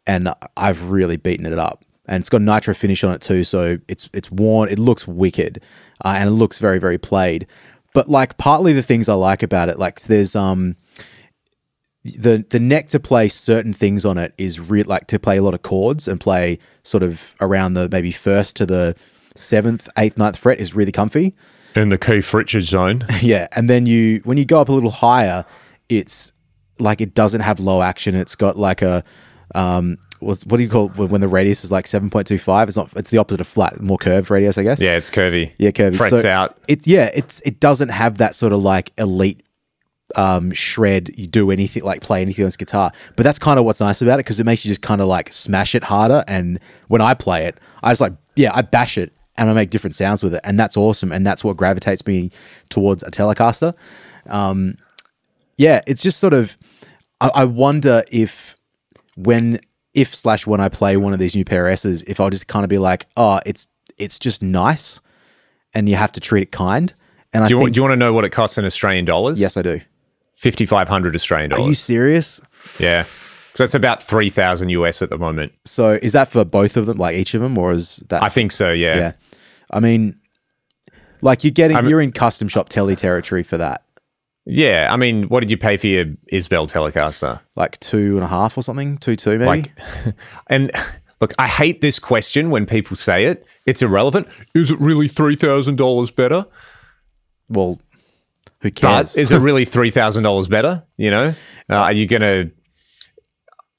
[0.07, 1.83] and I've really beaten it up.
[2.05, 4.69] And it's got nitro finish on it too, so it's it's worn.
[4.69, 5.63] It looks wicked,
[6.03, 7.47] uh, and it looks very very played.
[7.93, 10.75] But like partly the things I like about it, like there's um
[12.03, 15.41] the the neck to play certain things on it is real like to play a
[15.41, 18.95] lot of chords and play sort of around the maybe first to the
[19.35, 21.33] seventh, eighth, ninth fret is really comfy.
[21.75, 23.05] in the Keith Richards zone.
[23.21, 25.45] Yeah, and then you when you go up a little higher,
[25.89, 26.33] it's
[26.79, 28.15] like it doesn't have low action.
[28.15, 29.03] It's got like a
[29.55, 32.67] um, what do you call it when the radius is like seven point two five?
[32.67, 32.91] It's not.
[32.95, 34.81] It's the opposite of flat, more curved radius, I guess.
[34.81, 35.51] Yeah, it's curvy.
[35.57, 35.97] yeah, curvy.
[35.97, 36.57] Frets So out.
[36.67, 39.41] It yeah, it's it doesn't have that sort of like elite
[40.15, 43.65] um shred you do anything like play anything on this guitar but that's kind of
[43.65, 46.23] what's nice about it because it makes you just kind of like smash it harder
[46.27, 46.59] and
[46.89, 49.95] when i play it i just like yeah i bash it and i make different
[49.95, 52.29] sounds with it and that's awesome and that's what gravitates me
[52.69, 53.73] towards a telecaster
[54.27, 54.75] um
[55.57, 56.57] yeah it's just sort of
[57.19, 58.55] i, I wonder if
[59.15, 59.59] when
[59.93, 62.69] if slash when i play one of these new PRSs if i'll just kind of
[62.69, 64.99] be like oh it's it's just nice
[65.73, 66.93] and you have to treat it kind
[67.33, 68.65] and i Do you, think want, do you want to know what it costs in
[68.65, 69.39] Australian dollars?
[69.39, 69.79] yes i do
[70.35, 71.65] 5,500 Australian dollars.
[71.65, 72.41] are you serious
[72.79, 73.03] yeah.
[73.03, 75.53] So that's about 3,000 US at the moment.
[75.63, 78.23] So is that for both of them, like each of them, or is that?
[78.23, 78.95] I think so, yeah.
[78.95, 79.11] yeah.
[79.69, 80.19] I mean,
[81.21, 83.83] like you're getting, you're in custom shop telly territory for that.
[84.45, 87.39] Yeah, I mean, what did you pay for your Isbell Telecaster?
[87.55, 89.45] Like two and a half or something, two two maybe.
[89.45, 89.71] Like,
[90.47, 90.71] and
[91.21, 93.45] look, I hate this question when people say it.
[93.65, 94.27] It's irrelevant.
[94.53, 96.45] Is it really three thousand dollars better?
[97.49, 97.79] well,
[98.61, 99.13] who cares?
[99.13, 100.83] But is it really three thousand dollars better?
[100.97, 101.27] You know,
[101.69, 102.49] uh, are you gonna?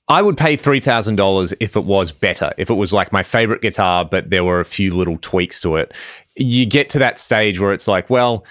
[0.09, 2.53] I would pay three thousand dollars if it was better.
[2.59, 5.77] If it was like my favorite guitar, but there were a few little tweaks to
[5.77, 5.93] it.
[6.37, 8.45] You get to that stage where it's like, well,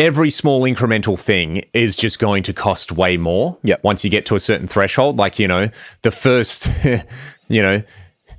[0.00, 3.56] every small incremental thing is just going to cost way more.
[3.62, 3.84] Yep.
[3.84, 5.68] Once you get to a certain threshold, like you know,
[6.02, 6.68] the first,
[7.48, 7.82] you know,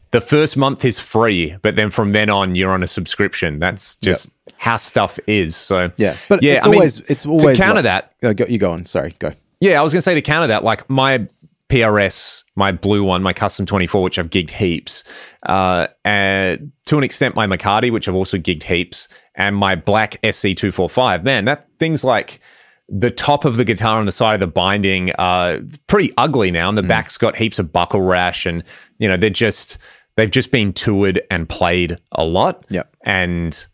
[0.10, 3.60] the first month is free, but then from then on, you're on a subscription.
[3.60, 5.56] That's just how stuff is.
[5.56, 8.14] So yeah, but yeah, it's I mean, always it's always to counter like- that.
[8.24, 8.86] Uh, go, you go on.
[8.86, 9.32] Sorry, go.
[9.62, 11.28] Yeah, I was going to say to counter that, like my
[11.72, 15.06] PRS, my blue one, my custom 24, which I've gigged heaps,
[15.44, 20.22] uh, and to an extent, my McCarty, which I've also gigged heaps, and my black
[20.22, 21.24] SC245.
[21.24, 22.42] Man, that thing's like
[22.90, 26.68] the top of the guitar and the side of the binding, uh, pretty ugly now,
[26.68, 28.64] and the back's got heaps of buckle rash, and
[28.98, 29.78] you know they're just
[30.18, 32.66] they've just been toured and played a lot.
[32.70, 32.94] Yep.
[33.06, 33.66] and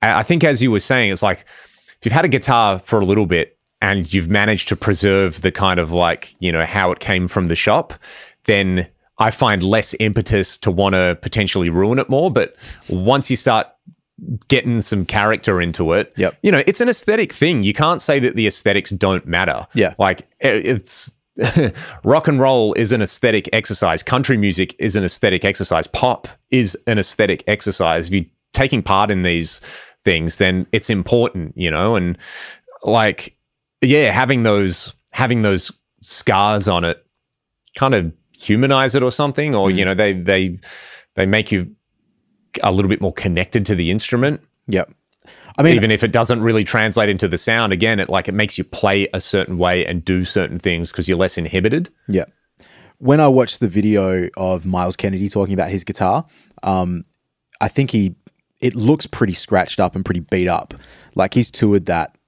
[0.00, 3.04] I think, as you were saying, it's like if you've had a guitar for a
[3.04, 7.00] little bit and you've managed to preserve the kind of like, you know, how it
[7.00, 7.94] came from the shop,
[8.46, 8.86] then
[9.18, 12.30] I find less impetus to want to potentially ruin it more.
[12.30, 12.56] But
[12.88, 13.66] once you start
[14.48, 16.38] getting some character into it, Yep.
[16.42, 17.62] you know, it's an aesthetic thing.
[17.62, 19.66] You can't say that the aesthetics don't matter.
[19.74, 19.94] Yeah.
[19.98, 21.10] Like eh, it's
[22.04, 24.02] rock and roll is an aesthetic exercise.
[24.02, 25.86] Country music is an aesthetic exercise.
[25.86, 28.08] Pop is an aesthetic exercise.
[28.08, 29.60] If you're taking part in these
[30.04, 32.18] things, then it's important, you know, and
[32.82, 33.36] like,
[33.80, 37.04] yeah, having those having those scars on it
[37.76, 40.58] kind of humanize it or something, or you know, they they
[41.14, 41.74] they make you
[42.62, 44.92] a little bit more connected to the instrument Yep.
[45.58, 48.32] I mean, even if it doesn't really translate into the sound again it like it
[48.32, 52.24] makes you play a certain way and do certain things because you're less inhibited Yeah.
[52.98, 56.26] When I watched the video of Myles Kennedy talking about his guitar,
[56.64, 57.04] um,
[57.60, 58.16] I think he
[58.60, 60.74] it looks pretty scratched up and pretty beat up.
[61.14, 62.18] Like he's toured that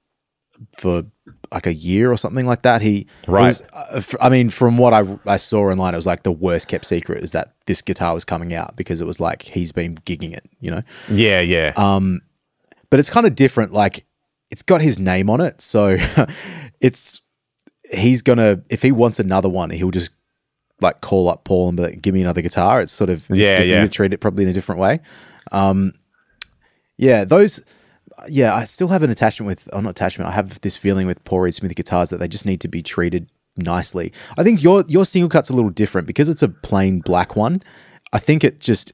[0.78, 1.04] for
[1.52, 2.80] like a year or something like that.
[2.80, 3.46] He Right.
[3.46, 6.30] was- uh, f- I mean, from what I I saw online, it was like the
[6.32, 9.72] worst kept secret is that this guitar was coming out because it was like he's
[9.72, 10.82] been gigging it, you know.
[11.08, 12.20] yeah yeah Um,
[12.90, 13.72] but it's kind of different.
[13.72, 14.04] Like
[14.50, 15.96] it's got his name on it, so
[16.80, 17.20] it's
[17.92, 20.12] he's gonna if he wants another one, he'll just
[20.80, 23.38] like call up Paul and be like, "Give me another guitar." It's sort of it's
[23.38, 23.82] Yeah, yeah.
[23.82, 25.00] You treat it probably in a different way.
[25.52, 25.92] Um,
[26.96, 27.60] yeah, those.
[28.28, 30.28] Yeah, I still have an attachment with, oh, not attachment.
[30.28, 32.83] I have this feeling with Paul Reed Smith guitars that they just need to be
[32.83, 34.12] treated nicely.
[34.38, 37.62] I think your your single cut's a little different because it's a plain black one.
[38.12, 38.92] I think it just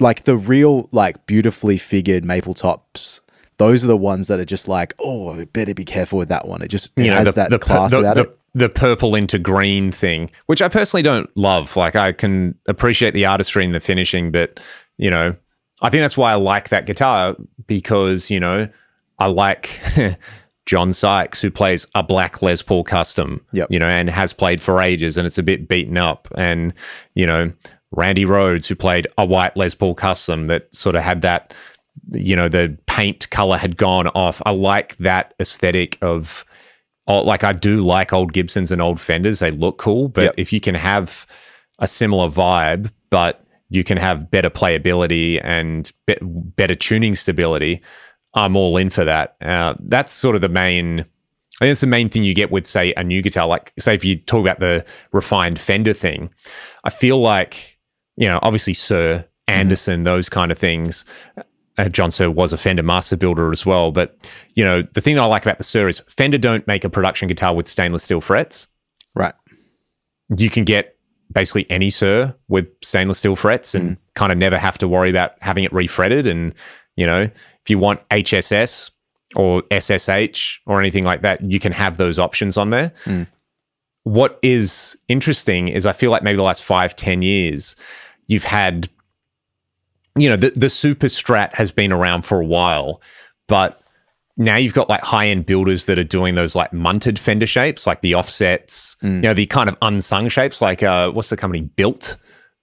[0.00, 3.20] like the real like beautifully figured maple tops
[3.58, 6.62] those are the ones that are just like oh better be careful with that one
[6.62, 8.68] it just it you know has the, that the, class the, about the, it the
[8.68, 13.64] purple into green thing which i personally don't love like i can appreciate the artistry
[13.64, 14.60] and the finishing but
[14.98, 15.34] you know
[15.82, 17.36] i think that's why i like that guitar
[17.66, 18.68] because you know
[19.18, 19.80] i like
[20.66, 23.68] john sykes who plays a black les paul custom Yep.
[23.70, 26.72] you know and has played for ages and it's a bit beaten up and
[27.14, 27.52] you know
[27.92, 31.54] randy rhoads who played a white les paul custom that sort of had that
[32.10, 36.44] you know the paint color had gone off i like that aesthetic of
[37.06, 40.34] oh, like i do like old gibsons and old fenders they look cool but Yep.
[40.36, 41.26] if you can have
[41.78, 47.80] a similar vibe but you can have better playability and be- better tuning stability
[48.34, 51.04] i'm all in for that uh, that's sort of the main
[51.58, 53.46] I think it's the main thing you get with, say, a new guitar.
[53.46, 56.28] Like, say, if you talk about the refined Fender thing,
[56.84, 57.78] I feel like,
[58.16, 61.04] you know, obviously Suhr Anderson, those kind of things.
[61.78, 63.90] Uh, John Suhr was a Fender master builder as well.
[63.92, 66.84] But, you know, the thing that I like about the Suhr is Fender don't make
[66.84, 68.66] a production guitar with stainless steel frets.
[69.14, 69.34] right
[70.36, 70.95] You can get
[71.32, 74.00] basically any Suhr with stainless steel frets and mm.
[74.14, 76.26] kind of never have to worry about having it refretted.
[76.26, 76.54] And,
[76.96, 78.90] you know, if you want HSS
[79.34, 82.92] or SSH or anything like that, you can have those options on there.
[83.04, 83.26] Mm.
[84.04, 87.74] What is interesting is I feel like maybe the last five, ten years,
[88.28, 88.88] you've had,
[90.16, 93.02] you know, the, the Super Strat has been around for a while,
[93.48, 93.82] but
[94.36, 97.86] now you've got like high end builders that are doing those like munted fender shapes,
[97.86, 101.62] like the offsets, you know, the kind of unsung shapes, like uh, what's the company
[101.62, 102.16] built?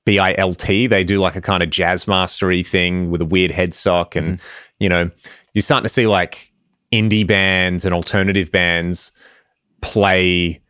[0.06, 0.86] B I L T.
[0.88, 4.40] They do like a kind of jazz mastery thing with a weird headstock, and
[4.80, 5.10] you know,
[5.54, 6.52] you're starting to see like
[6.92, 9.12] indie bands and alternative bands
[9.82, 10.62] play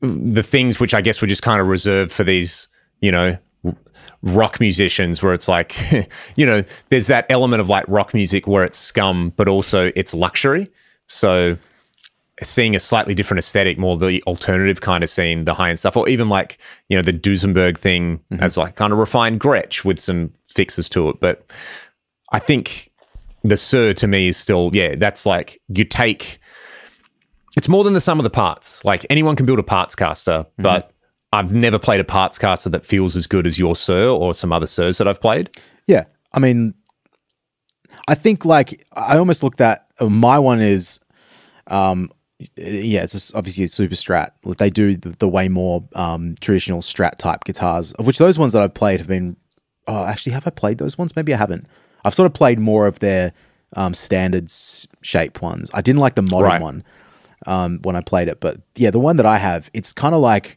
[0.00, 2.68] the things which I guess were just kind of reserved for these,
[3.00, 3.38] you know,
[4.22, 5.76] rock musicians where it's like,
[6.36, 10.14] you know, there's that element of like rock music where it's scum, but also it's
[10.14, 10.70] luxury.
[11.08, 11.56] So
[12.42, 15.96] seeing a slightly different aesthetic, more the alternative kind of scene, the high end stuff,
[15.96, 18.42] or even like you know the Duesenberg thing mm-hmm.
[18.42, 21.20] as like kind of refined Gretsch with some fixes to it.
[21.20, 21.50] But
[22.32, 22.90] I think
[23.42, 26.38] the Suhr to me is still yeah, that's like you take.
[27.56, 28.82] It's more than the sum of the parts.
[28.84, 30.62] Like anyone can build a parts caster, mm-hmm.
[30.62, 30.91] but
[31.32, 34.52] I've never played a parts caster that feels as good as your Suhr or some
[34.52, 35.48] other Suhrs that I've played.
[35.86, 36.74] Yeah, I mean,
[38.08, 41.00] I think like I almost looked at uh, my one is,
[41.68, 42.10] um,
[42.56, 44.30] yeah, it's just obviously a super strat.
[44.44, 48.38] Like, They do the, the way more um, traditional strat type guitars, of which those
[48.38, 49.36] ones that I've played have been.
[49.88, 51.16] Oh, actually, have I played those ones?
[51.16, 51.66] Maybe I haven't.
[52.04, 53.32] I've sort of played more of their
[53.76, 54.50] um, standard
[55.02, 55.70] shape ones.
[55.72, 56.60] I didn't like the modern Right.
[56.62, 56.84] one
[57.46, 60.20] um, when I played it, but yeah, the one that I have, it's kind of
[60.20, 60.56] like,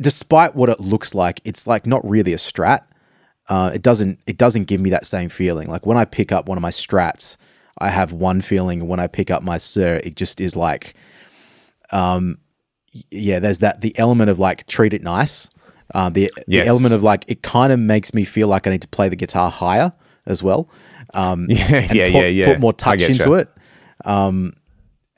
[0.00, 2.82] despite what it looks like, it's like not really a strat
[3.50, 5.68] uh, it doesn't it doesn't give me that same feeling.
[5.68, 7.36] Like when I pick up one of my strats,
[7.78, 8.86] I have one feeling.
[8.86, 10.94] When I pick up my Suhr, it just is like,
[11.90, 12.38] um,
[13.10, 13.40] yeah.
[13.40, 15.50] There's that the element of like treat it nice.
[15.92, 18.82] Uh, the the element of like it kind of makes me feel like I need
[18.82, 19.92] to play the guitar higher
[20.26, 20.70] as well.
[21.12, 22.46] Um, Yeah, yeah, put, yeah, yeah.
[22.46, 23.48] Put more touch into it.
[24.04, 24.52] Um,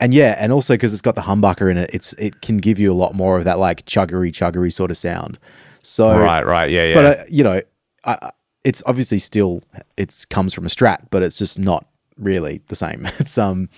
[0.03, 2.77] and yeah, and also because it's got the humbucker in it, it's it can give
[2.77, 5.39] you a lot more of that like chuggery chuggery sort of sound.
[5.81, 6.93] So Right, right, yeah, yeah.
[6.93, 7.61] but uh, you know,
[8.03, 8.31] I,
[8.65, 9.63] it's obviously still
[9.95, 11.85] it's comes from a strat, but it's just not
[12.17, 13.07] really the same.
[13.19, 13.69] It's um,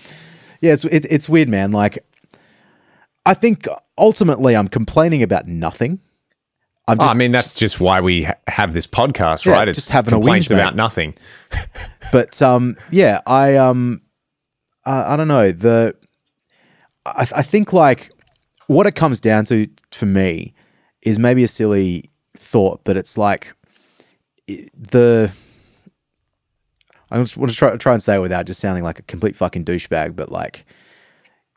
[0.60, 1.70] yeah, it's it, it's weird, man.
[1.70, 2.04] Like,
[3.24, 6.00] I think ultimately I'm complaining about nothing.
[6.88, 9.68] I'm Oh, I mean, that's just why we ha- have this podcast, Yeah, right?
[9.68, 10.60] It's just having a complaints whinge, mate.
[10.62, 11.14] about nothing.
[12.12, 14.02] but um, yeah, I um,
[14.84, 15.94] I, I don't know the.
[17.06, 18.10] I, I think like
[18.66, 20.54] what it comes down to for me
[21.02, 23.54] is maybe a silly thought, but it's like
[24.48, 25.30] the.
[27.08, 29.36] I just want to try, try and say it without just sounding like a complete
[29.36, 30.66] fucking douchebag, but like,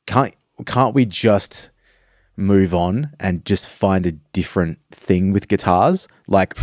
[0.06, 0.36] can't
[0.66, 1.72] can't we just
[2.38, 6.08] move on and just find a different thing with guitars?
[6.28, 6.56] Like,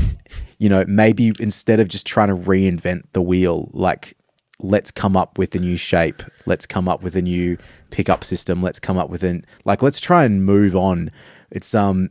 [0.58, 4.15] you know, maybe instead of just trying to reinvent the wheel, like,
[4.62, 6.22] let's come up with a new shape.
[6.46, 7.58] Let's come up with a new
[7.90, 8.62] pickup system.
[8.62, 11.10] Let's come up with an like, let's try and move on.
[11.50, 12.10] It's um,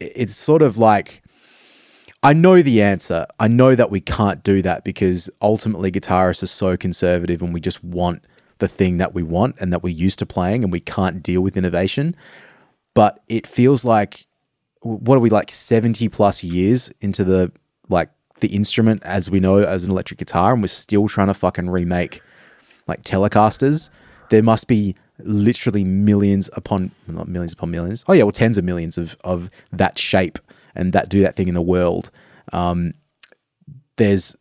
[0.00, 1.22] it's sort of like
[2.22, 3.26] I know the answer.
[3.40, 7.60] I know that we can't do that because ultimately guitarists are so conservative and we
[7.60, 8.24] just want
[8.58, 11.40] the thing that we want and that we're used to playing and we can't deal
[11.40, 12.14] with innovation.
[12.94, 14.26] But it feels like
[14.82, 17.50] what are we like 70 plus years into the
[17.88, 18.10] like
[18.42, 21.70] the instrument as we know as an electric guitar and we're still trying to fucking
[21.70, 22.20] remake
[22.86, 23.88] like Telecasters.
[24.28, 28.04] There must be literally millions upon not millions upon millions.
[28.06, 30.38] Oh yeah, well tens of millions of of that shape
[30.74, 32.10] and that do that thing in the world.
[32.52, 32.92] Um,
[33.96, 34.36] there's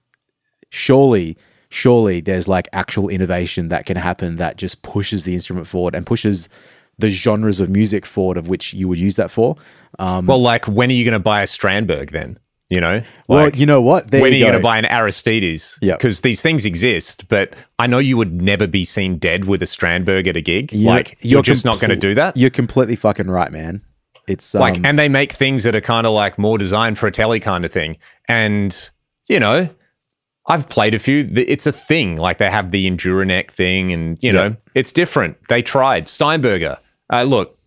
[0.69, 1.37] surely
[1.69, 6.05] surely there's like actual innovation that can happen that just pushes the instrument forward and
[6.05, 6.49] pushes
[6.97, 9.55] the genres of music forward of which you would use that for.
[9.99, 12.37] Um, Well, like, when are you going to buy a Strandberg then?
[12.71, 13.03] You know?
[13.27, 14.09] well, you know what?
[14.09, 14.51] There when are you you go.
[14.51, 15.77] going to buy an Aristides?
[15.81, 15.97] Yeah.
[15.97, 19.65] Because these things exist, but I know you would never be seen dead with a
[19.65, 20.71] Strandberg at a gig.
[20.71, 22.37] You're- like, you're, just not going to do that.
[22.37, 23.81] You're completely fucking right, man.
[24.27, 27.07] It's um, like and they make things that are kind of like more designed for
[27.07, 28.89] a telly kind of thing and
[29.27, 29.69] you know
[30.47, 34.31] i've played a few it's a thing like they have the enduraneck thing and you
[34.31, 36.77] know it's different they tried steinberger
[37.11, 37.57] uh, look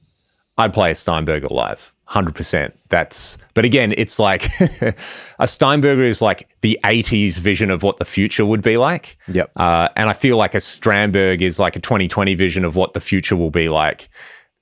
[0.58, 4.48] i'd play a steinberger live 100% that's but again it's like
[5.38, 9.50] a steinberger is like the 80s vision of what the future would be like Yep.
[9.56, 13.00] uh, and i feel like a strandberg is like a 2020 vision of what the
[13.00, 14.08] future will be like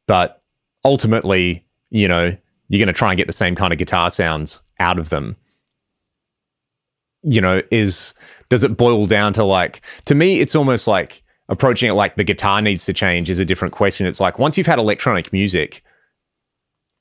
[0.08, 0.42] but
[0.84, 2.24] ultimately, you know,
[2.68, 5.36] you're going to try and get the same kind of guitar sounds out of them.
[7.22, 8.14] You know, is
[8.48, 12.24] does it boil down to like to me it's almost like approaching it like the
[12.24, 14.06] guitar needs to change is a different question.
[14.08, 15.84] It's like once you've had electronic music,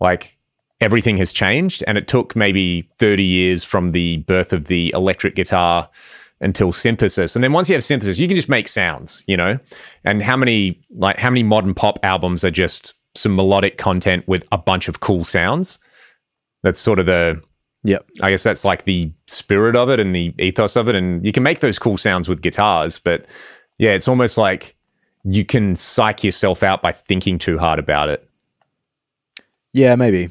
[0.02, 0.38] like
[0.82, 5.36] everything has changed and it took maybe 30 years from the birth of the electric
[5.36, 5.88] guitar
[6.42, 7.36] until synthesis.
[7.36, 9.58] And then once you have synthesis you can just make sounds you know?
[10.04, 14.44] And how many like how many modern pop albums are just some melodic content with
[14.52, 15.80] a bunch of cool sounds?
[16.64, 17.42] That's sort of the
[17.84, 17.98] yeah.
[18.22, 21.32] i guess that's like the spirit of it and the ethos of it and you
[21.32, 23.26] can make those cool sounds with guitars but
[23.78, 24.76] yeah it's almost like
[25.24, 28.28] you can psych yourself out by thinking too hard about it
[29.74, 30.30] Yeah, maybe.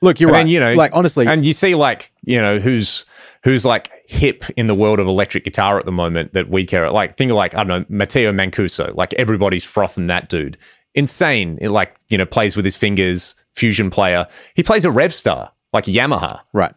[0.00, 0.40] Look, you're And right.
[0.40, 3.06] then, you know, like honestly, and you see like you know who's
[3.44, 6.90] who's like hip in the world of electric guitar at the moment that we care
[6.90, 8.94] like think of like i don't know matteo mancuso.
[8.96, 10.58] Like everybody's frothing that dude.
[10.94, 11.58] Insane.
[11.60, 14.26] It like you know plays with his fingers fusion player.
[14.54, 16.40] He plays a revstar like yamaha.
[16.52, 16.74] Right.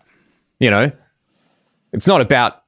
[0.59, 0.91] you know?
[1.93, 2.63] It's not about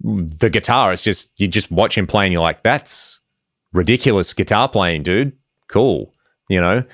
[0.00, 0.92] the guitar.
[0.92, 3.20] It's just you just watch him play and you're like that's
[3.72, 5.32] ridiculous guitar playing dude.
[5.68, 6.12] Cool.
[6.48, 6.84] You know,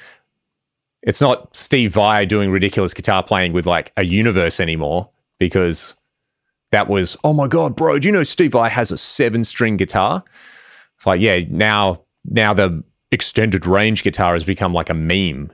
[1.03, 5.95] it's not Steve Vai doing ridiculous guitar playing with like a universe anymore because
[6.71, 9.77] that was, oh my God, bro, do you know Steve Vai has a seven string
[9.77, 10.23] guitar?
[10.97, 15.53] It's like, yeah, now, now the extended range guitar has become like a meme.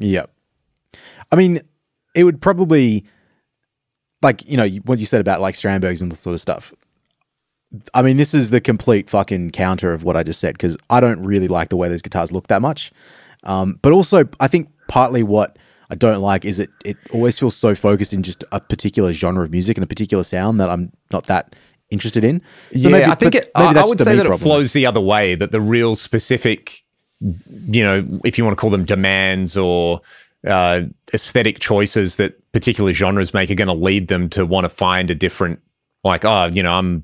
[0.00, 0.30] Yep.
[1.30, 1.60] I mean,
[2.14, 3.04] it would probably,
[4.22, 6.72] like, you know, what you said about like Strandbergs and this sort of stuff.
[7.92, 11.00] I mean, this is the complete fucking counter of what I just said because I
[11.00, 12.90] don't really like the way those guitars look that much.
[13.48, 15.58] Um, but also, I think partly what
[15.90, 19.44] I don't like is it it always feels so focused in just a particular genre
[19.44, 21.56] of music and a particular sound that I'm not that
[21.90, 22.42] interested in.
[22.76, 24.34] So yeah, maybe, I think it, I, I would say that problem.
[24.34, 25.34] it flows the other way.
[25.34, 26.84] That the real specific,
[27.20, 30.02] you know, if you want to call them demands or
[30.46, 30.82] uh,
[31.14, 35.10] aesthetic choices that particular genres make are going to lead them to want to find
[35.10, 35.58] a different,
[36.04, 37.02] like, oh, you know, I'm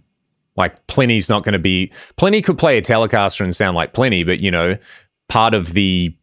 [0.57, 4.27] like Plini's not going to be Plini could play a Telecaster and sound like Plini,
[4.27, 4.77] but you know,
[5.31, 6.15] part of the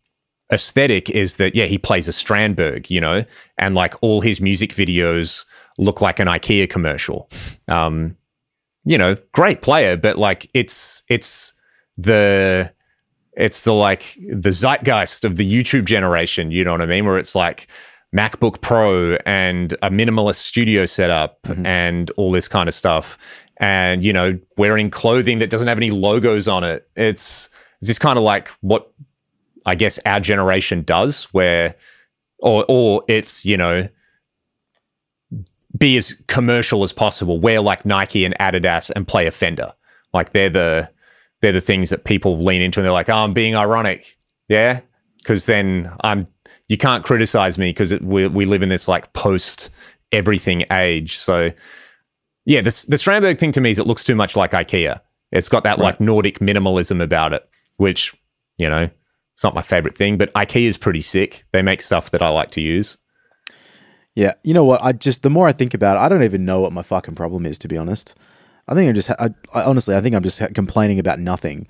[0.51, 3.23] aesthetic is that yeah, he plays a Strandberg, you know,
[3.57, 5.45] and like all his music videos
[5.77, 7.29] look like an IKEA commercial.
[7.67, 8.17] Um,
[8.85, 11.53] you know, great player, but like it's it's
[11.97, 12.71] the
[13.33, 17.05] it's the like the zeitgeist of the YouTube generation, you know what I mean?
[17.05, 17.67] Where it's like
[18.15, 21.65] MacBook Pro and a minimalist studio setup mm-hmm.
[21.65, 23.17] and all this kind of stuff
[23.57, 27.47] and you know wearing clothing that doesn't have any logos on it it's
[27.79, 28.91] it's just kind of like what
[29.65, 31.75] i guess our generation does where
[32.39, 33.87] or or it's you know
[35.77, 37.39] be as commercial as possible.
[37.39, 39.71] Wear like nike and adidas and play a fender
[40.13, 40.89] like they're the
[41.41, 44.17] they're the things that people lean into and they're like oh i'm being ironic.
[44.49, 44.81] Yeah?
[45.17, 46.27] Because then i'm
[46.67, 49.69] you can't criticize me because we, we live in this like post
[50.13, 51.17] everything age.
[51.17, 51.51] So
[52.45, 54.99] yeah, the the Strandberg thing to me is it looks too much like IKEA.
[55.31, 55.83] It's got that right.
[55.83, 57.47] like Nordic minimalism about it,
[57.77, 58.15] which
[58.57, 58.89] you know,
[59.41, 60.19] it's not my favorite thing.
[60.19, 61.45] But IKEA is pretty sick.
[61.51, 62.95] They make stuff that I like to use.
[64.13, 64.83] Yeah, you know what?
[64.83, 67.15] I just the more I think about it, I don't even know what my fucking
[67.15, 67.57] problem is.
[67.59, 68.13] To be honest,
[68.67, 71.67] I think I'm just I, I honestly I think I'm just complaining about nothing.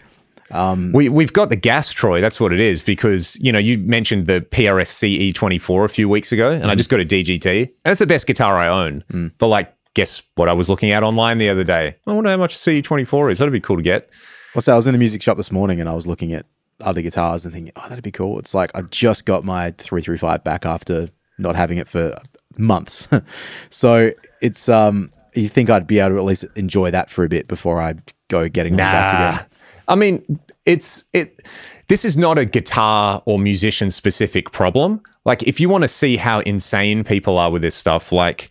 [0.50, 2.20] Um, we we've got the gas, Troy.
[2.20, 6.34] That's what it is because you know you mentioned the PRS CE24 a few weeks
[6.34, 6.72] ago, and mm-hmm.
[6.72, 9.02] I just got a DGT, and it's the best guitar I own.
[9.14, 9.32] Mm.
[9.38, 11.96] But like guess what I was looking at online the other day?
[12.06, 13.38] I wonder how much CE24 is.
[13.38, 14.10] That'd be cool to get.
[14.56, 16.46] Well, so I was in the music shop this morning and I was looking at
[16.82, 18.40] other guitars and thinking, oh, that'd be cool.
[18.40, 22.20] It's like I've just got my 335 back after not having it for
[22.58, 23.08] months.
[23.70, 27.30] so it's, um, you think I'd be able to at least enjoy that for a
[27.30, 27.96] bit before I
[28.30, 28.92] go getting nah.
[28.92, 29.46] gas again?
[29.88, 31.46] I mean, it's, it,
[31.88, 35.02] this is not a guitar or musician specific problem.
[35.26, 38.50] Like, if you want to see how insane people are with this stuff, like,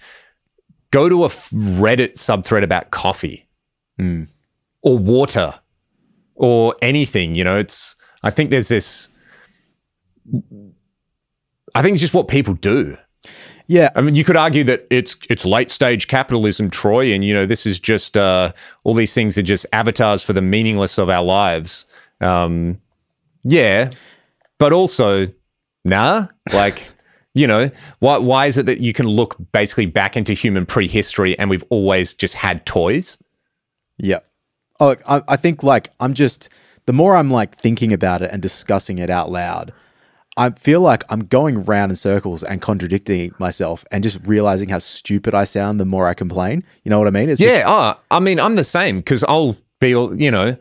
[0.90, 3.46] go to a Reddit subthread about coffee
[3.98, 4.28] mm.
[4.82, 5.54] or water
[6.34, 7.34] or anything.
[7.34, 9.08] You know, it's, I think there's this,
[11.74, 12.96] I think it's just what people do.
[13.66, 17.32] Yeah, I mean, you could argue that it's it's late stage capitalism, Troy, and you
[17.32, 18.52] know this is just uh,
[18.82, 21.86] all these things are just avatars for the meaningless of our lives.
[22.20, 22.80] Um,
[23.44, 23.90] yeah,
[24.58, 25.26] but also,
[25.84, 26.90] nah, like
[27.34, 31.38] you know, why why is it that you can look basically back into human prehistory
[31.38, 33.18] and we've always just had toys?
[33.98, 34.18] Yeah.
[34.80, 36.48] Oh, I, I think like I'm just
[36.86, 39.72] the more I'm like thinking about it and discussing it out loud,
[40.36, 44.78] I feel like I'm going round in circles and contradicting myself and just realizing how
[44.78, 46.64] stupid I sound the more I complain.
[46.84, 47.28] You know what I mean?
[47.28, 47.60] It's yeah.
[47.62, 50.56] Just- oh, I mean, I'm the same because I'll be, you know,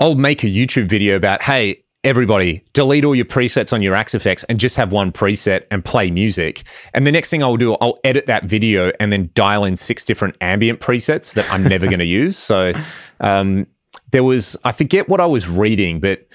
[0.00, 4.44] I'll make a YouTube video about, hey, everybody delete all your presets on your Axe-Fx
[4.48, 6.64] and just have one preset and play music.
[6.92, 10.04] And the next thing I'll do, I'll edit that video and then dial in six
[10.04, 12.36] different ambient presets that I'm never going to use.
[12.36, 12.72] So
[13.20, 13.66] um,
[14.14, 16.28] there was, I forget what I was reading, but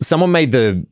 [0.00, 0.86] someone made the,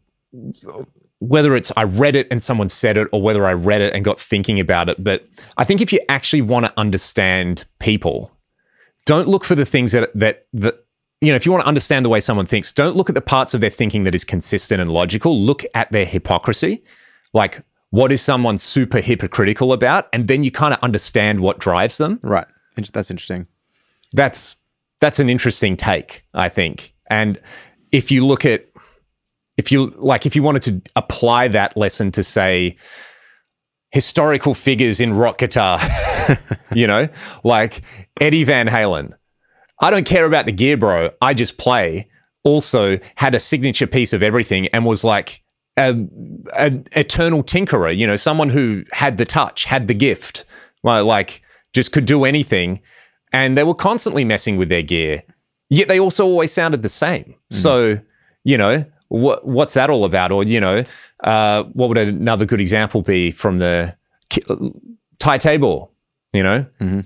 [1.20, 4.04] whether it's I read it and someone said it or whether I read it and
[4.04, 5.04] got thinking about it.
[5.04, 5.24] But
[5.56, 8.36] I think if you actually want to understand people,
[9.06, 10.84] don't look for the things that, that, that
[11.20, 13.20] you know, if you want to understand the way someone thinks, don't look at the
[13.20, 15.40] parts of their thinking that is consistent and logical.
[15.40, 16.82] Look at their hypocrisy.
[17.34, 20.08] Like, what is someone super hypocritical about?
[20.12, 22.18] And then you kind of understand what drives them.
[22.20, 22.48] Right.
[22.74, 23.46] That's interesting.
[24.12, 24.56] That's
[25.04, 26.94] that's an interesting take, I think.
[27.10, 27.38] And
[27.92, 28.64] if you look at
[29.58, 32.78] if you like if you wanted to apply that lesson to say
[33.90, 35.78] historical figures in rock guitar,
[36.74, 37.06] you know,
[37.44, 37.82] like
[38.18, 39.12] Eddie Van Halen,
[39.82, 41.10] I don't care about the gear, bro.
[41.20, 42.08] I just play.
[42.42, 45.42] Also had a signature piece of everything and was like
[45.76, 46.08] an
[46.96, 50.46] eternal tinkerer, you know, someone who had the touch, had the gift,
[50.82, 51.42] like
[51.74, 52.80] just could do anything.
[53.34, 55.22] And they were constantly messing with their gear,
[55.68, 57.34] yet they also always sounded the same.
[57.52, 57.56] Mm.
[57.56, 57.98] So,
[58.44, 60.32] you know, what what's that all about?
[60.32, 60.84] Or you know,
[61.22, 63.94] uh, what would another good example be from the
[65.18, 65.92] Thai table?
[66.32, 67.00] You know, Mm-hmm.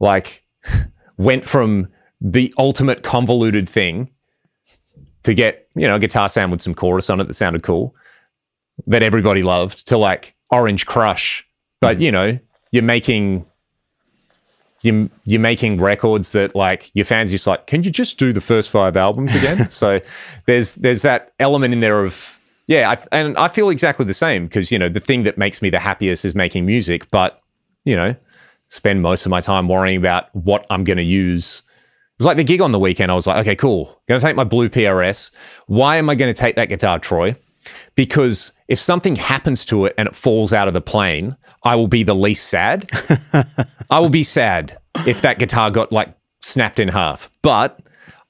[0.00, 0.44] like
[1.16, 1.88] went from
[2.20, 4.10] the ultimate convoluted thing
[5.24, 7.94] to get you know a guitar sound with some chorus on it that sounded cool
[8.86, 11.44] that everybody loved to like Orange Crush,
[11.80, 12.38] but you know
[12.72, 13.44] you're making
[14.82, 18.40] you're, you're making records that like your fans just like can you just do the
[18.40, 19.68] first five albums again?
[19.76, 20.00] So
[20.46, 24.46] there's there's that element in there of yeah I, and i feel exactly the same
[24.46, 27.40] because you know the thing that makes me the happiest is making music but
[27.84, 28.14] you know
[28.68, 31.62] spend most of my time worrying about what i'm going to use.
[31.66, 34.26] It was like the gig on the weekend i was like okay cool going to
[34.26, 35.30] take my blue prs
[35.66, 37.36] why am i going to take that guitar troy?
[37.94, 41.88] Because if something happens to it and it falls out of the plane, I will
[41.88, 42.88] be the least sad.
[43.90, 47.30] I will be sad if that guitar got like snapped in half.
[47.42, 47.80] But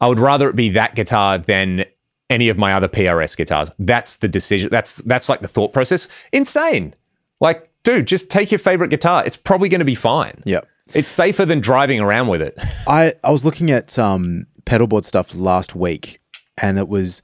[0.00, 1.84] I would rather it be that guitar than
[2.28, 3.70] any of my other PRS guitars.
[3.78, 4.68] That's the decision.
[4.70, 6.08] That's that's like the thought process.
[6.32, 6.94] Insane.
[7.40, 9.24] Like, dude, just take your favorite guitar.
[9.24, 10.42] It's probably going to be fine.
[10.44, 10.66] Yep.
[10.94, 12.58] It's safer than driving around with it.
[12.86, 16.20] I, I was looking at um, pedalboard stuff last week,
[16.60, 17.22] and it was,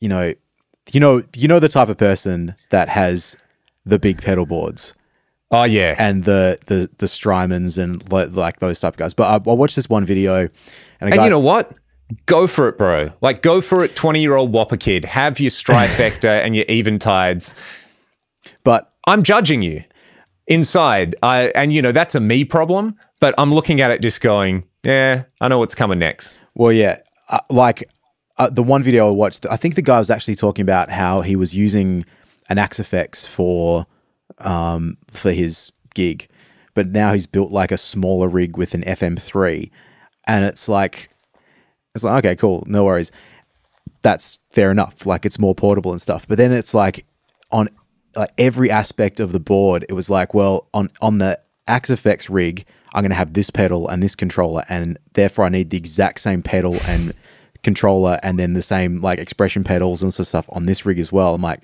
[0.00, 0.34] you know,
[0.90, 3.36] you know, you know the type of person that has
[3.84, 4.94] the big pedal boards
[5.50, 5.94] Oh yeah.
[5.98, 9.14] and the the the Strymons and li- like those type of guys.
[9.14, 10.48] But I, I watched this one video,
[11.00, 11.72] and, And you know what?
[12.26, 13.10] Go for it, bro.
[13.20, 15.04] Like, go for it, 20 year old Whopper kid.
[15.04, 17.54] Have your Strifecta and your Eventides.
[18.64, 19.84] but I'm judging you
[20.46, 21.14] inside.
[21.22, 24.64] I, and, you know, that's a me problem, but I'm looking at it just going,
[24.82, 26.40] yeah, I know what's coming next.
[26.54, 27.88] Well, yeah, uh, like
[28.38, 31.20] uh, the one video I watched, I think the guy was actually talking about how
[31.22, 32.04] he was using
[32.48, 33.86] an Axe for
[34.38, 36.28] um, for his gig,
[36.74, 39.70] but now he's built like a smaller rig with an FM3,
[40.26, 41.10] and it's like
[41.94, 43.10] it's like okay, cool, no worries.
[44.02, 45.04] That's fair enough.
[45.04, 46.26] Like it's more portable and stuff.
[46.28, 47.04] But then it's like
[47.50, 47.68] on
[48.14, 52.28] like every aspect of the board, it was like, well, on on the Axe FX
[52.30, 52.64] rig,
[52.94, 56.20] I'm going to have this pedal and this controller, and therefore I need the exact
[56.20, 57.12] same pedal and
[57.62, 61.34] controller, and then the same like expression pedals and stuff on this rig as well.
[61.34, 61.62] I'm like,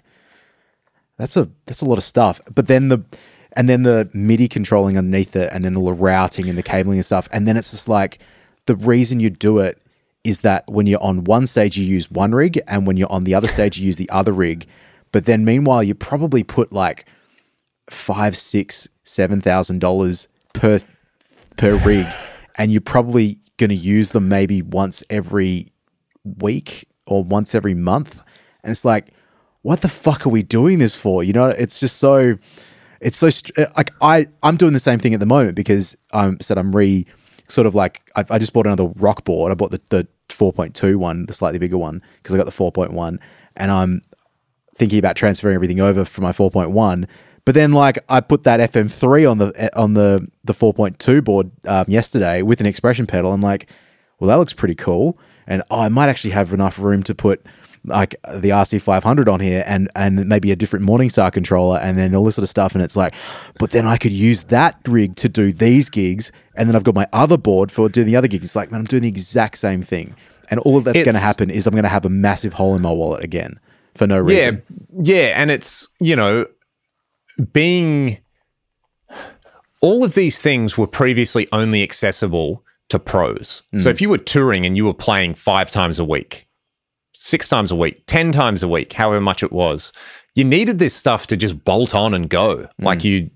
[1.16, 2.40] that's a that's a lot of stuff.
[2.52, 3.04] But then the
[3.52, 6.98] and then the MIDI controlling underneath it, and then all the routing and the cabling
[6.98, 8.18] and stuff, and then it's just like
[8.66, 9.80] the reason you do it
[10.24, 13.24] is that when you're on one stage you use one rig, and when you're on
[13.24, 14.66] the other stage you use the other rig.
[15.12, 17.06] But then meanwhile you probably put like
[17.90, 20.80] five, six, seven thousand dollars per
[21.56, 22.06] per rig,
[22.56, 25.68] and you're probably going to use them maybe once every
[26.24, 28.22] week or once every month,
[28.62, 29.12] and it's like,
[29.62, 31.22] what the fuck are we doing this for?
[31.24, 32.36] You know, it's just so,
[33.00, 33.28] it's so
[33.76, 37.06] like I I'm doing the same thing at the moment because I'm said I'm re
[37.48, 39.50] sort of like I, I just bought another RockBoard.
[39.50, 43.18] I bought the the 4.2 one, the slightly bigger one, because I got the 4.1,
[43.56, 44.02] and I'm
[44.74, 47.06] thinking about transferring everything over from my 4.1.
[47.44, 51.84] But then, like, I put that FM3 on the on the the 4.2 board um,
[51.88, 53.32] yesterday with an expression pedal.
[53.32, 53.68] I'm like,
[54.18, 57.44] well, that looks pretty cool, and oh, I might actually have enough room to put
[57.86, 62.24] like the RC500 on here and and maybe a different Morningstar controller and then all
[62.24, 62.74] this sort of stuff.
[62.74, 63.14] And it's like,
[63.58, 66.94] but then I could use that rig to do these gigs, and then I've got
[66.94, 68.44] my other board for doing the other gigs.
[68.46, 70.14] It's like, man, I'm doing the exact same thing,
[70.50, 72.80] and all that's going to happen is I'm going to have a massive hole in
[72.82, 73.60] my wallet again
[73.94, 75.04] for no reason Yeah, reason.
[75.04, 76.46] yeah, and it's you know
[77.52, 78.18] being
[79.82, 82.63] all of these things were previously only accessible
[82.94, 83.64] to pros.
[83.76, 83.90] So mm.
[83.90, 86.46] if you were touring and you were playing five times a week,
[87.12, 89.92] six times a week, ten times a week, however much it was,
[90.36, 92.58] you needed this stuff to just bolt on and go.
[92.58, 92.68] Mm.
[92.78, 93.30] Like you,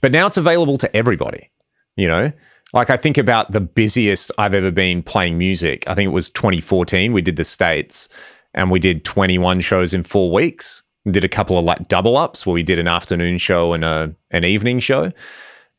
[0.00, 1.50] but now it's available to everybody.
[1.96, 2.32] You know,
[2.72, 5.88] like I think about the busiest I've ever been playing music.
[5.88, 7.12] I think it was 2014.
[7.12, 8.08] We did the States
[8.54, 10.82] and we did 21 shows in four weeks.
[11.04, 13.84] We did a couple of like double ups where we did an afternoon show and
[13.84, 15.10] a, an evening show.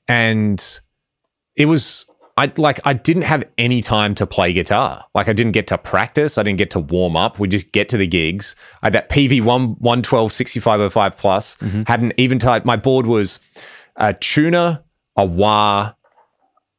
[0.09, 0.79] And
[1.55, 2.05] it was,
[2.35, 5.05] I like, I didn't have any time to play guitar.
[5.13, 6.37] Like, I didn't get to practice.
[6.37, 7.37] I didn't get to warm up.
[7.37, 8.55] We just get to the gigs.
[8.81, 11.83] I had that PV 1 112 6505 plus, mm-hmm.
[11.85, 12.65] had an Eventide.
[12.65, 13.39] My board was
[13.97, 14.83] a tuner,
[15.15, 15.93] a wah,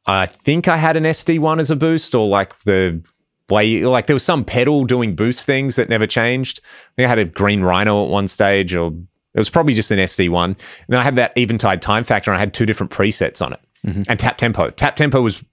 [0.05, 3.01] I think I had an SD1 as a boost, or like the
[3.49, 6.61] way, like there was some pedal doing boost things that never changed.
[6.63, 8.87] I think I had a green rhino at one stage, or
[9.33, 10.43] it was probably just an SD1.
[10.45, 10.57] And
[10.89, 13.59] then I had that Eventide time factor, and I had two different presets on it,
[13.85, 14.03] Mm-hmm.
[14.09, 14.69] and tap tempo.
[14.71, 15.43] Tap tempo was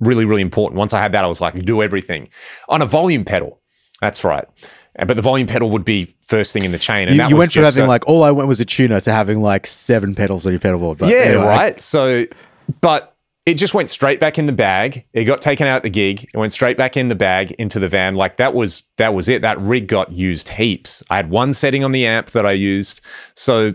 [0.00, 0.78] really, really important.
[0.78, 2.28] Once I had that, I was like, do everything
[2.68, 3.60] on a volume pedal.
[4.00, 4.46] That's right.
[5.06, 7.08] But the volume pedal would be first thing in the chain.
[7.08, 9.12] And You, you went from having a- like all I went was a tuner to
[9.12, 10.98] having like seven pedals on your pedal board.
[10.98, 11.80] But yeah, anyway, right.
[11.80, 12.26] So,
[12.80, 13.16] but
[13.46, 15.04] it just went straight back in the bag.
[15.12, 16.28] It got taken out the gig.
[16.32, 18.14] It went straight back in the bag into the van.
[18.14, 19.42] Like that was that was it.
[19.42, 21.02] That rig got used heaps.
[21.10, 23.00] I had one setting on the amp that I used.
[23.34, 23.74] So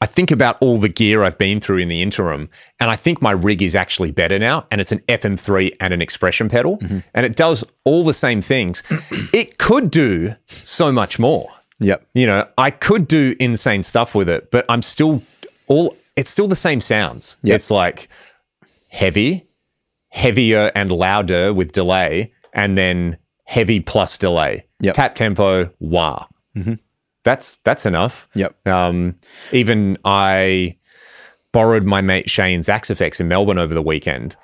[0.00, 3.22] I think about all the gear I've been through in the interim, and I think
[3.22, 4.66] my rig is actually better now.
[4.70, 6.98] And it's an FM3 and an expression pedal, mm-hmm.
[7.14, 8.82] and it does all the same things.
[9.32, 11.50] it could do so much more.
[11.80, 12.06] Yep.
[12.14, 15.22] You know, I could do insane stuff with it, but I'm still
[15.66, 15.94] all.
[16.16, 17.36] It's still the same sounds.
[17.42, 17.56] Yep.
[17.56, 18.08] It's like
[18.88, 19.46] heavy,
[20.08, 24.66] heavier and louder with delay, and then heavy plus delay.
[24.80, 24.94] Yep.
[24.94, 26.26] Tap tempo, wah.
[26.56, 26.74] Mm-hmm.
[27.26, 28.28] That's that's enough.
[28.34, 28.66] Yep.
[28.68, 29.16] Um,
[29.52, 30.76] even I
[31.52, 34.36] borrowed my mate Shane's Axe-Fx in Melbourne over the weekend,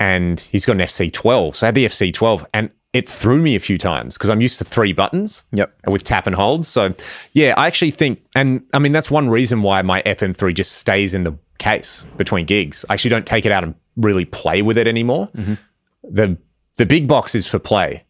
[0.00, 1.56] and he's got an FC12.
[1.56, 4.58] So I had the FC12, and it threw me a few times because I'm used
[4.58, 5.74] to three buttons Yep.
[5.88, 6.64] with tap and hold.
[6.66, 6.94] So
[7.34, 11.14] yeah, I actually think, and I mean that's one reason why my FM3 just stays
[11.14, 12.84] in the case between gigs.
[12.88, 15.28] I actually don't take it out and really play with it anymore.
[16.02, 16.36] The
[16.76, 18.04] the big box is for play.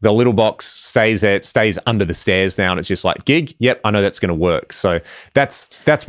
[0.00, 3.24] The little box stays there, it stays under the stairs now, and it's just like
[3.24, 3.54] gig.
[3.58, 4.72] Yep, I know that's going to work.
[4.72, 5.00] So
[5.34, 6.06] that's that's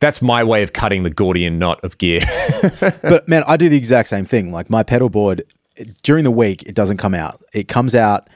[0.00, 2.22] that's my way of cutting the Gordian knot of gear.
[3.02, 4.50] but man, I do the exact same thing.
[4.50, 5.44] Like my pedal board
[6.02, 7.40] during the week, it doesn't come out.
[7.52, 8.28] It comes out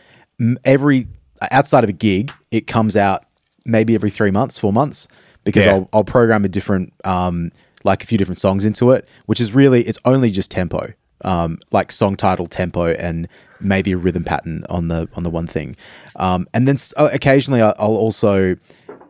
[0.65, 1.09] every
[1.51, 2.33] outside of a gig.
[2.51, 3.25] It comes out
[3.67, 5.09] maybe every three months, four months,
[5.43, 5.73] because Yeah.
[5.73, 7.51] I'll I'll program a different um
[7.83, 10.93] like a few different songs into it, which is really it's only just tempo,
[11.23, 13.29] um like song title, tempo, and
[13.61, 15.77] maybe a rhythm pattern on the on the one thing,
[16.17, 18.57] um and then uh, occasionally I'll also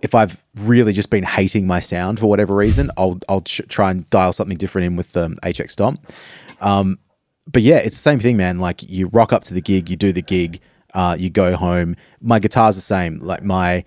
[0.02, 3.90] if I've really just been hating my sound for whatever reason, I'll I'll ch- try
[3.90, 6.12] and dial something different in with the HX Stomp.
[6.61, 6.98] Um,
[7.50, 8.59] but yeah, it's the same thing, man.
[8.59, 10.61] Like you rock up to the gig, you do the gig,
[10.94, 11.96] uh, you go home.
[12.20, 13.18] My guitar's the same.
[13.20, 13.84] Like my,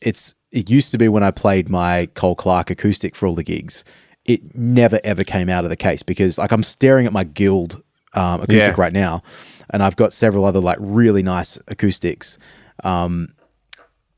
[0.00, 3.42] it's it used to be when I played my Cole Clark acoustic for all the
[3.42, 3.84] gigs.
[4.24, 7.82] It never ever came out of the case because like I'm staring at my Guild
[8.14, 8.80] um, acoustic Yeah.
[8.82, 9.22] right now,
[9.70, 12.38] and I've got several other like really nice acoustics.
[12.82, 13.28] Um,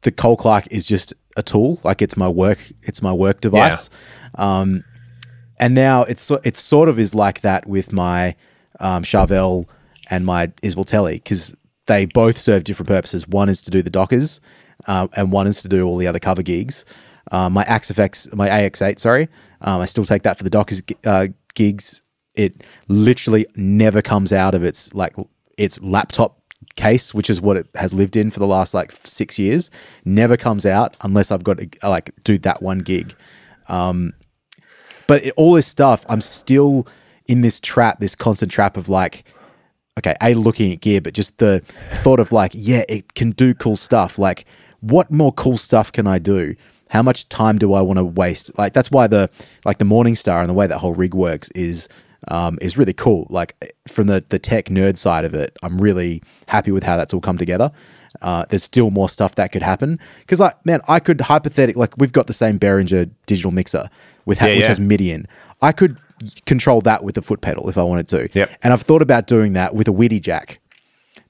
[0.03, 1.81] the Cole Clark is just a tool.
[1.83, 2.59] Like it's my work.
[2.83, 3.91] It's my work device.
[4.37, 4.85] Um,
[5.59, 8.37] and now it's it's sort of is like that with my
[8.81, 9.69] um, Charvel
[10.11, 13.27] and my Isbell because they both serve different purposes.
[13.27, 14.41] One is to do the Dockers,
[14.87, 16.85] uh, and one is to do all the other cover gigs.
[17.31, 19.29] Uh, my Axe-Fx, my AX8, sorry,
[19.62, 22.03] um, I still take that for the Dockers uh, gigs.
[22.35, 25.16] It literally never comes out of its like
[25.57, 26.39] its laptop
[26.77, 29.70] case, which is what it has lived in for the last like six years.
[30.05, 33.14] Never comes out unless I've got to like do that one gig.
[35.07, 36.87] But it, all this stuff, I'm still
[37.27, 39.24] in this trap, this constant trap of like,
[39.99, 41.61] okay, a looking at gear, but just the
[41.91, 44.18] thought of like, yeah, it can do cool stuff.
[44.18, 44.45] Like,
[44.81, 46.55] what more cool stuff can I do?
[46.89, 48.57] How much time do I want to waste?
[48.59, 49.28] Like, that's why the
[49.64, 51.89] like the Morningstar and the way that whole rig works is
[52.28, 53.26] um, is really cool.
[53.30, 57.12] Like from the the tech nerd side of it, I'm really happy with how that's
[57.12, 57.72] all come together.
[58.22, 61.93] Uh, there's still more stuff that could happen because, like, man, I could hypothetically like
[61.99, 63.91] we've got the same Behringer digital mixer
[64.24, 64.68] with ha- Yeah, which yeah.
[64.68, 65.26] has MIDI in.
[65.61, 65.99] I could
[66.47, 68.28] control that with a foot pedal if I wanted to.
[68.32, 68.51] Yep.
[68.62, 70.61] And I've thought about doing that with a WIDI jack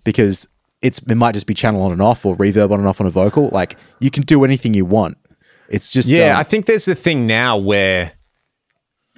[0.04, 0.46] because
[0.82, 3.07] it's it might just be channel on and off or reverb on and off on
[3.07, 3.48] a vocal.
[3.52, 5.16] Like you can do anything you want.
[5.69, 8.12] It's just Yeah, um, I think there's a thing now where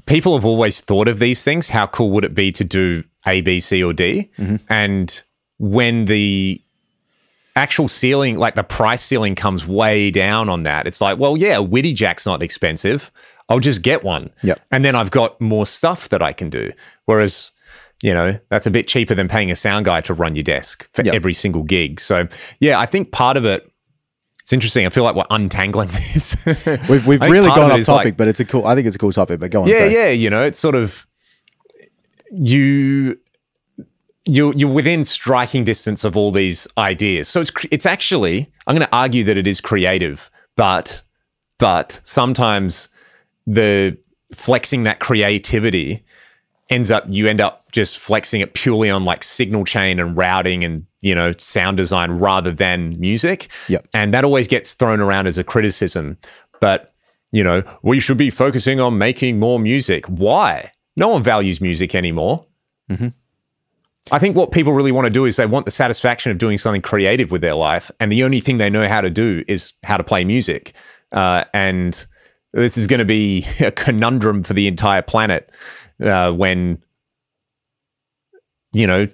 [0.07, 1.69] people have always thought of these things.
[1.69, 4.31] How cool would it be to do A, B, C, or D?
[4.39, 4.57] Mm-hmm.
[4.69, 5.23] And
[5.59, 6.61] when the
[7.57, 11.57] actual ceiling, like the price ceiling, comes way down on that, it's like, well, yeah,
[11.57, 13.11] WIDI Jack's not expensive.
[13.49, 14.31] I'll just get one.
[14.43, 14.61] Yep.
[14.71, 16.73] And then I've got more stuff that I can do.
[17.07, 17.51] Whereas,
[18.03, 20.89] you know, that's a bit cheaper than paying a sound guy to run your desk
[20.93, 21.15] for Yep.
[21.15, 22.01] every single gig.
[22.01, 22.29] So,
[22.61, 23.68] yeah, I think part of it.
[24.49, 24.87] It's interesting.
[24.87, 26.35] I feel like we're untangling this.
[26.89, 28.67] we've we've really gone off topic, like- but it's a cool.
[28.67, 29.41] I think it's a cool topic.
[29.41, 29.69] But go on.
[29.69, 29.93] yeah, sorry.
[29.93, 30.09] yeah.
[30.09, 31.07] You know, it's sort of
[32.33, 33.19] you
[34.25, 37.29] you you're within striking distance of all these ideas.
[37.29, 41.03] So it's it's actually I'm going to argue that it is creative, but
[41.59, 42.89] but sometimes
[43.47, 43.99] the
[44.35, 46.07] flexing that creativity
[46.71, 50.65] ends up you end up just flexing it purely on like signal chain and routing
[50.65, 53.49] and you know sound design rather than music.
[53.69, 53.89] Yep.
[53.95, 56.17] and that always gets thrown around as a criticism.
[56.61, 56.93] But
[57.33, 60.07] you know we should be focusing on making more music.
[60.07, 60.73] Why?
[60.97, 62.45] No one values music anymore.
[64.11, 66.59] I think what people really want to do is they want the satisfaction of doing
[66.59, 69.75] something creative with their life, and the only thing they know how to do is
[69.85, 70.73] how to play music.
[71.13, 72.07] Uh, and
[72.53, 75.51] this is going to be a conundrum for the entire planet
[76.03, 76.83] uh, when
[78.73, 79.07] you know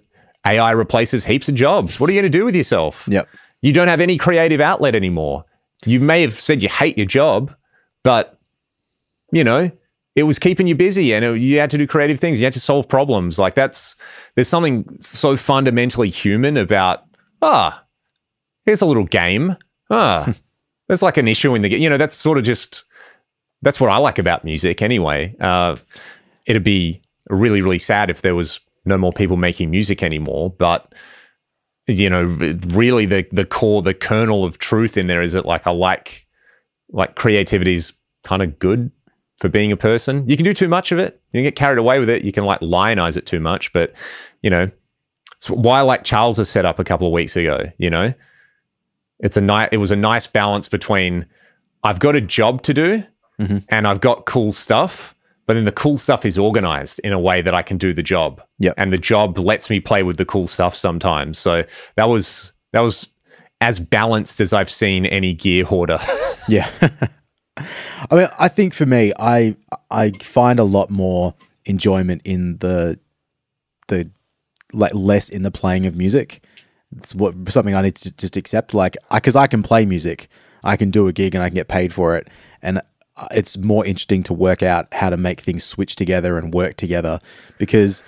[0.46, 1.98] AI replaces heaps of jobs.
[1.98, 3.06] What are you going to do with yourself?
[3.08, 3.28] Yep.
[3.62, 5.44] You don't have any creative outlet anymore.
[5.86, 7.54] You may have said you hate your job,
[8.02, 8.38] but
[9.32, 9.70] you know
[10.14, 12.38] it was keeping you busy and it, you had to do creative things.
[12.38, 13.38] You had to solve problems.
[13.38, 13.96] Like that's
[14.34, 17.04] there's something so fundamentally human about
[17.42, 17.84] ah,
[18.64, 19.56] here's a little game.
[19.90, 20.32] Ah,
[20.88, 21.82] there's like an issue in the game.
[21.82, 22.84] You know, that's sort of just
[23.62, 25.34] that's what I like about music anyway.
[25.40, 25.76] Uh,
[26.46, 30.92] it'd be really really sad if there was no more people making music anymore, but
[31.86, 32.24] you know,
[32.68, 36.26] really the the core, the kernel of truth in there is that like I like
[36.90, 38.90] like creativity is kind of good
[39.38, 40.28] for being a person.
[40.28, 41.20] You can do too much of it.
[41.32, 42.24] You can get carried away with it.
[42.24, 43.72] You can like lionize it too much.
[43.72, 43.92] But,
[44.42, 44.70] you know,
[45.32, 48.14] it's why I like Charles' has set up a couple of weeks ago, you know?
[49.20, 51.26] It's a nice it was a nice balance between
[51.82, 53.04] I've got a job to do
[53.40, 53.58] mm-hmm.
[53.68, 55.14] and I've got cool stuff,
[55.46, 58.02] but then the cool stuff is organized in a way that I can do the
[58.02, 58.42] job.
[58.58, 58.72] Yeah.
[58.76, 61.38] And the job lets me play with the cool stuff sometimes.
[61.38, 61.64] So
[61.96, 63.08] that was that was
[63.60, 65.98] as balanced as I've seen any gear hoarder.
[66.48, 66.70] yeah.
[67.56, 69.56] I mean, I think for me, I
[69.90, 71.34] I find a lot more
[71.66, 72.98] enjoyment in the
[73.88, 74.10] the
[74.72, 76.44] like less in the playing of music.
[76.96, 78.74] It's what something I need to just accept.
[78.74, 80.28] Like, because I, I, can play music,
[80.62, 82.28] I can do a gig and I can get paid for it,
[82.62, 82.80] and
[83.30, 87.20] it's more interesting to work out how to make things switch together and work together.
[87.58, 88.02] Because,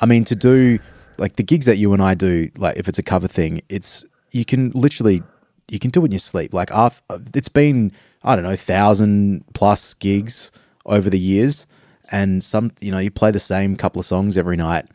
[0.00, 0.78] I mean, to do
[1.18, 4.04] like the gigs that you and I do, like if it's a cover thing, it's
[4.32, 5.22] you can literally
[5.70, 6.54] you can do it in your sleep.
[6.54, 7.02] Like, I've,
[7.34, 7.92] it's been
[8.22, 10.50] I don't know, thousand plus gigs
[10.86, 11.66] over the years,
[12.10, 14.86] and some you know you play the same couple of songs every night.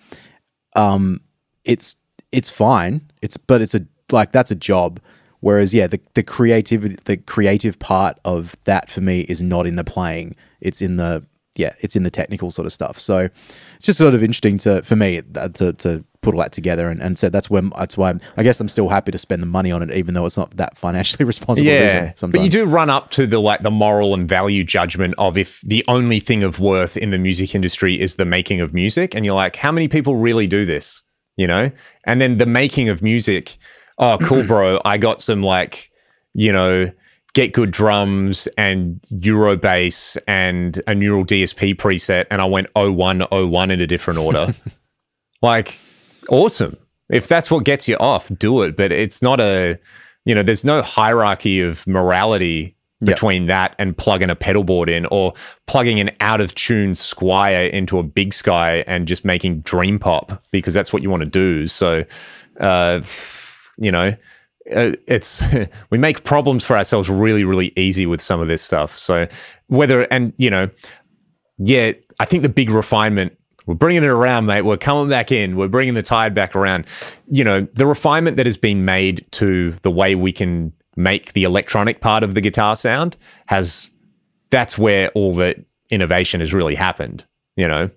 [0.76, 1.22] Um,
[1.64, 1.96] it's
[2.32, 3.10] it's fine.
[3.22, 5.00] It's but it's a like that's a job.
[5.44, 9.76] Whereas yeah, the the creativity the creative part of that for me is not in
[9.76, 10.38] the playing.
[10.62, 11.26] It's in the
[11.56, 12.98] yeah, it's in the technical sort of stuff.
[12.98, 13.28] So
[13.76, 16.88] it's just sort of interesting to for me uh, to to put all that together
[16.88, 19.42] and, and so that's when that's why I'm, i guess I'm still happy to spend
[19.42, 21.70] the money on it even though it's not that financially responsible.
[21.70, 25.38] Yeah, but you do run up to the like the moral and value judgment of
[25.38, 29.14] if the only thing of worth in the music industry is the making of music,
[29.14, 31.04] and you're like, how many people really do this?
[31.36, 31.70] You know,
[32.06, 33.58] and then the making of music.
[34.00, 34.82] Oh, cool, bro!
[34.86, 35.92] I got some like
[36.34, 36.92] you know
[37.34, 43.82] get good drums and Eurobase and a neural DSP preset, and I went 0101 in
[43.82, 44.54] a different order.
[45.42, 45.80] like,
[46.30, 46.78] awesome.
[47.10, 48.78] If that's what gets you off, do it.
[48.78, 49.80] But it's not a,
[50.26, 53.50] you know, there's no hierarchy of morality between yep.
[53.50, 55.34] that and plugging a pedal board in or
[55.68, 60.42] plugging an out of tune Squier into a big sky and just making dream pop
[60.52, 61.68] because that's what you want to do.
[61.68, 62.06] So,
[62.62, 63.02] uh,
[63.78, 64.16] you know,
[64.76, 65.44] uh, it's
[65.90, 68.98] we make problems for ourselves really really easy with some of this stuff.
[68.98, 69.28] So
[69.68, 70.70] whether and you know
[71.60, 74.64] yeah i think the big refinement we're bringing it around mate.
[74.64, 75.56] We're coming back in.
[75.56, 76.86] We're bringing the tide back around.
[77.28, 81.44] You know the refinement that has been made to the way we can make the
[81.44, 83.16] electronic part of the guitar sound
[83.46, 83.90] has
[84.50, 87.90] that's where all the innovation has really happened you know?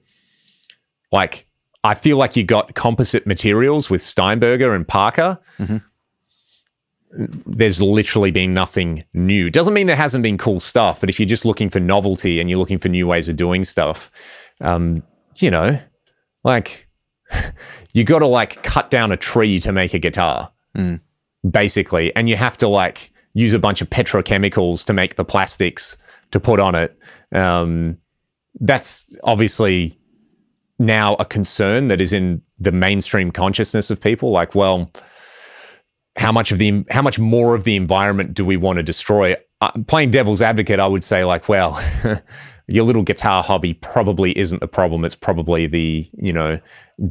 [1.13, 1.46] Like
[1.87, 5.79] i feel like you got composite materials with steinberger and parker mm-hmm
[7.17, 9.51] there's literally been nothing new.
[9.51, 12.51] Doesn't mean there hasn't been cool stuff, but if you're just looking for novelty and
[12.51, 14.11] you're looking for new ways of doing stuff,
[14.61, 15.03] um,
[15.39, 15.79] you know,
[16.45, 16.89] like
[17.93, 21.01] you got to like cut down a tree to make a guitar, mm.
[21.49, 25.97] basically, and you have to like use a bunch of petrochemicals to make the plastics
[26.33, 26.99] to put on it.
[27.33, 27.99] Um,
[28.61, 29.99] that's obviously
[30.79, 34.31] now a concern that is in the mainstream consciousness of people.
[34.31, 34.91] Like, well
[36.17, 39.37] how much of the how much more of the environment do we want to destroy?
[39.61, 41.81] Uh, playing devil's advocate, I would say like, well,
[42.67, 45.05] your little guitar hobby probably isn't the problem.
[45.05, 46.59] It's probably the you know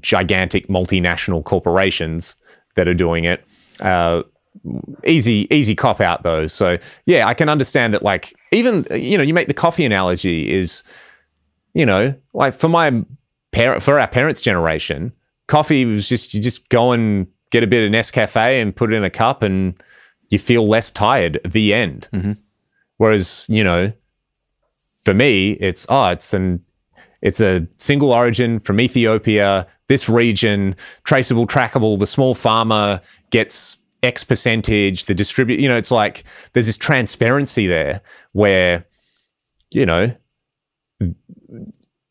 [0.01, 2.36] gigantic multinational corporations
[2.76, 3.45] that are doing it.
[3.80, 4.24] Uh,
[5.05, 6.47] easy easy cop out though.
[6.47, 8.01] So yeah, I can understand that.
[8.01, 10.82] Like even you know you make the coffee analogy is
[11.74, 13.03] you know like for my
[13.56, 15.14] parent for our parents' generation,
[15.47, 18.95] coffee was just you just go and get a bit of Nescafe and put it
[18.97, 19.82] in a cup, and
[20.30, 21.39] you feel less tired.
[21.47, 22.10] The end.
[22.14, 22.34] Mm-hmm.
[22.97, 23.93] Whereas you know,
[25.03, 26.64] for me, it's oh, it's an
[27.22, 30.76] it's a single origin from Ethiopia, this region,
[31.06, 31.97] traceable, trackable.
[31.97, 35.06] The small farmer gets X percentage.
[35.06, 38.01] The distribute, you know, it's like there's this transparency there
[38.34, 38.86] where,
[39.72, 40.14] you know,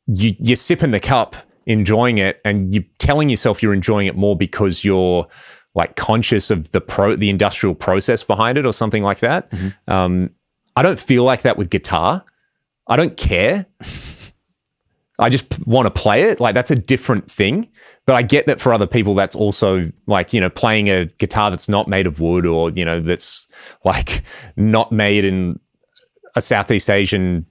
[0.07, 1.37] you you sip in the cup
[1.67, 5.27] enjoying it and you're telling yourself you're enjoying it more because you're
[5.75, 9.51] like conscious of the pro the industrial process behind it or something like that.
[9.51, 9.93] Mm-hmm.
[9.93, 10.31] Um,
[10.77, 12.25] I don't feel like that with guitar.
[12.87, 13.67] I don't care.
[15.19, 16.41] I just want to play it.
[16.41, 17.69] Like that's a different thing.
[18.05, 21.51] But I get that for other people, that's also like, you know, playing a guitar
[21.51, 23.47] that's not made of wood or, you know, that's
[23.85, 24.23] like
[24.57, 25.59] not made in
[26.35, 27.47] a Southeast Asian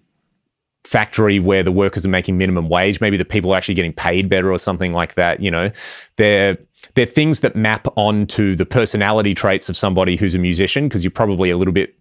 [0.83, 2.99] factory where the workers are making minimum wage.
[2.99, 5.39] Maybe the people are actually getting paid better or something like that.
[5.39, 5.71] You know,
[6.17, 6.57] they're
[6.95, 11.11] they're things that map onto the personality traits of somebody who's a musician because you're
[11.11, 11.95] probably a little bit,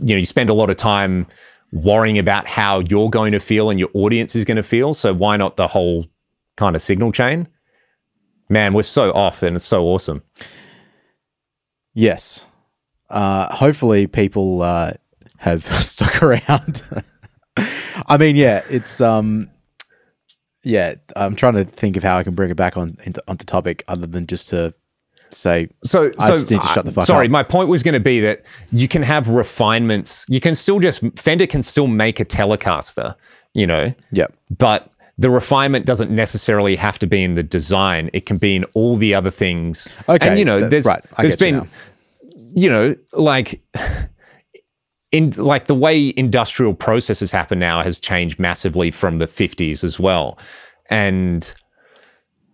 [0.00, 1.26] you know, you spend a lot of time
[1.72, 4.94] worrying about how you're going to feel and your audience is going to feel.
[4.94, 6.06] So why not the whole
[6.56, 7.46] kind of signal chain?
[8.48, 10.22] Man, we're so off and it's so awesome.
[11.92, 12.48] Yes.
[13.10, 14.92] Uh, hopefully, people uh,
[15.38, 16.82] have stuck around.
[18.08, 19.50] I mean, yeah, it's um,
[20.64, 20.94] yeah.
[21.16, 23.84] I'm trying to think of how I can bring it back on into, onto topic,
[23.88, 24.74] other than just to
[25.30, 25.68] say.
[25.84, 27.30] So, I so just need to shut the fuck sorry, up.
[27.30, 30.24] my point was going to be that you can have refinements.
[30.28, 33.14] You can still just Fender can still make a Telecaster,
[33.54, 34.32] you know, Yep.
[34.56, 38.08] but the refinement doesn't necessarily have to be in the design.
[38.12, 39.88] It can be in all the other things.
[40.08, 41.70] Okay, and you know, there's right, there's get you been,
[42.54, 43.60] you know, like
[45.12, 49.98] in like the way industrial processes happen now has changed massively from the 50s as
[49.98, 50.38] well.
[50.90, 51.52] And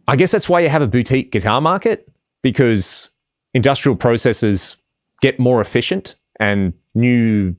[0.07, 2.09] I guess that's why you have a boutique guitar market
[2.43, 3.11] because
[3.55, 4.77] industrial processes
[5.21, 7.57] get more efficient and new,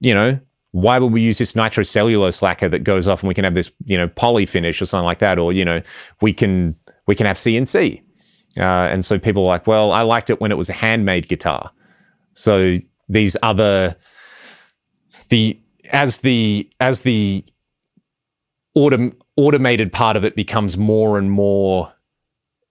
[0.00, 0.38] you know,
[0.72, 3.72] why would we use this nitrocellulose lacquer that goes off and we can have this,
[3.84, 5.38] you know, poly finish or something like that?
[5.38, 5.82] Or, you know,
[6.20, 6.74] we can
[7.06, 8.00] we can have CNC.
[8.56, 11.28] Uh, and so people are like, well, I liked it when it was a handmade
[11.28, 11.70] guitar.
[12.34, 12.76] So
[13.10, 13.96] these other
[15.28, 15.58] the
[15.92, 17.44] as the as the
[18.76, 21.92] autom- automated part of it becomes more and more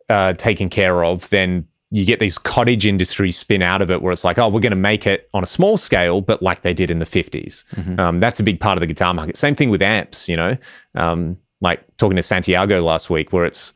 [0.09, 4.11] uh, taken care of, then you get these cottage industries spin out of it where
[4.11, 6.73] it's like, oh, we're going to make it on a small scale, but like they
[6.73, 7.63] did in the 50s.
[7.99, 9.35] Um, that's a big part of the guitar market.
[9.35, 10.55] Same thing with amps, you know,
[10.95, 13.73] um, like talking to Santiago last week, where it's,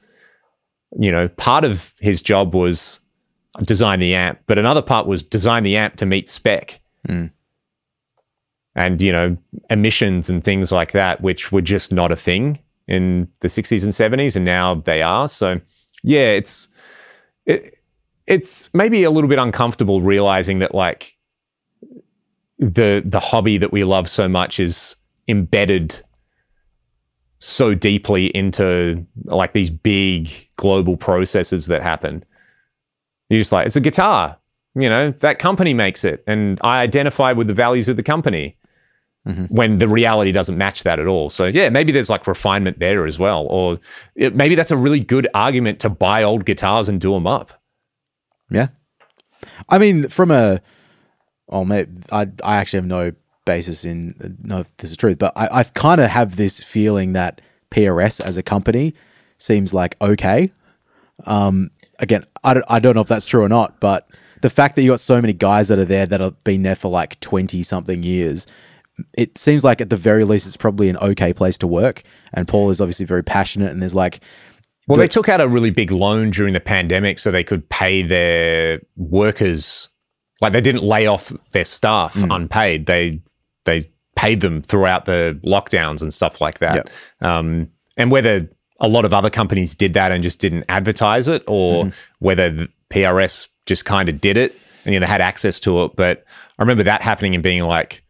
[1.00, 3.00] you know, part of his job was
[3.62, 6.82] design the amp, but another part was design the amp to meet spec.
[7.06, 7.28] Hmm.
[8.76, 9.38] And, you know,
[9.70, 13.94] emissions and things like that, which were just not a thing in the 60s and
[13.94, 15.28] 70s, and now they are.
[15.28, 15.62] So,
[16.02, 16.68] yeah, it's
[17.46, 17.78] it,
[18.26, 21.16] it's maybe a little bit uncomfortable realizing that like
[22.60, 24.96] the the hobby that we love so much is
[25.28, 26.02] embedded
[27.40, 32.24] so deeply into like these big global processes that happen.
[33.30, 34.38] You're just like, it's a guitar,
[34.76, 36.24] you know, that company makes it.
[36.28, 38.58] And I identify with the values of the company
[39.48, 41.30] when the reality doesn't match that at all.
[41.30, 43.48] So, yeah, maybe there's like refinement there as well.
[43.50, 43.80] Or
[44.16, 47.54] it, maybe that's a really good argument to buy old guitars and do them up.
[48.50, 48.68] Yeah.
[49.70, 50.62] I mean, from a,
[51.48, 53.14] oh, maybe I, I actually have no
[53.46, 57.40] basis in if this is truth, but I, I kind of have this feeling that
[57.72, 58.94] PRS as a company
[59.38, 60.52] seems like okay.
[61.26, 64.08] Um, again, I don't, I don't know if that's true or not, but
[64.42, 66.76] the fact that you got so many guys that are there that have been there
[66.76, 68.46] for like 20 something years,
[69.14, 72.04] it seems like at the very least it's probably an okay place to work.
[72.34, 74.20] And Paul is obviously very passionate and there's like,
[74.88, 78.04] Well, they took out a really big loan during the pandemic so they could pay
[78.04, 79.90] their workers.
[80.42, 82.86] Like they didn't lay off their staff unpaid.
[82.86, 83.22] They
[83.66, 86.76] they paid them throughout the lockdowns and stuff like that.
[87.22, 91.44] Um, and whether a lot of other companies did that and just didn't advertise it,
[91.48, 94.56] or whether the PRS just kind of did it
[94.86, 95.96] and you know, they had access to it.
[95.96, 96.26] But
[96.60, 98.04] I remember that happening and being like,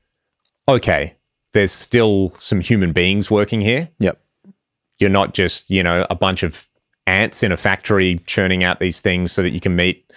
[0.67, 1.15] okay,
[1.53, 4.19] there's still some human beings working here yep.
[4.99, 6.67] you're not just you know a bunch of
[7.07, 10.11] ants in a factory churning out these things so that you can meet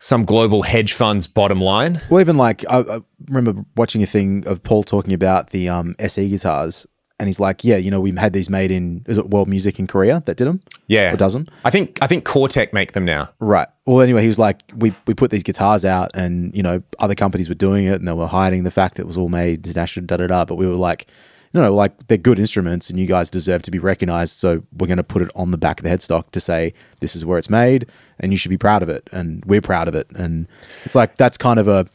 [0.00, 4.46] some global hedge fund's bottom line Well, even like I, I remember watching a thing
[4.46, 6.86] of Paul talking about the um, SE guitars,
[7.18, 9.78] and he's like, "Yeah, you know, we had these made in is it World Music
[9.78, 12.92] in Korea that did them, yeah or does them, i think i think Cor-Tek make
[12.92, 16.54] them now right?" Well, anyway, he was like, "We we put these guitars out, and
[16.54, 19.06] you know, other companies were doing it, and they were hiding the fact that it
[19.06, 21.06] was all made international, da da da." But we were like,
[21.54, 24.40] "No, no, like they're good instruments, and you guys deserve to be recognized.
[24.40, 27.14] So we're going to put it on the back of the headstock to say this
[27.16, 27.86] is where it's made,
[28.20, 30.48] and you should be proud of it, and we're proud of it." And
[30.84, 31.86] it's like that's kind of a,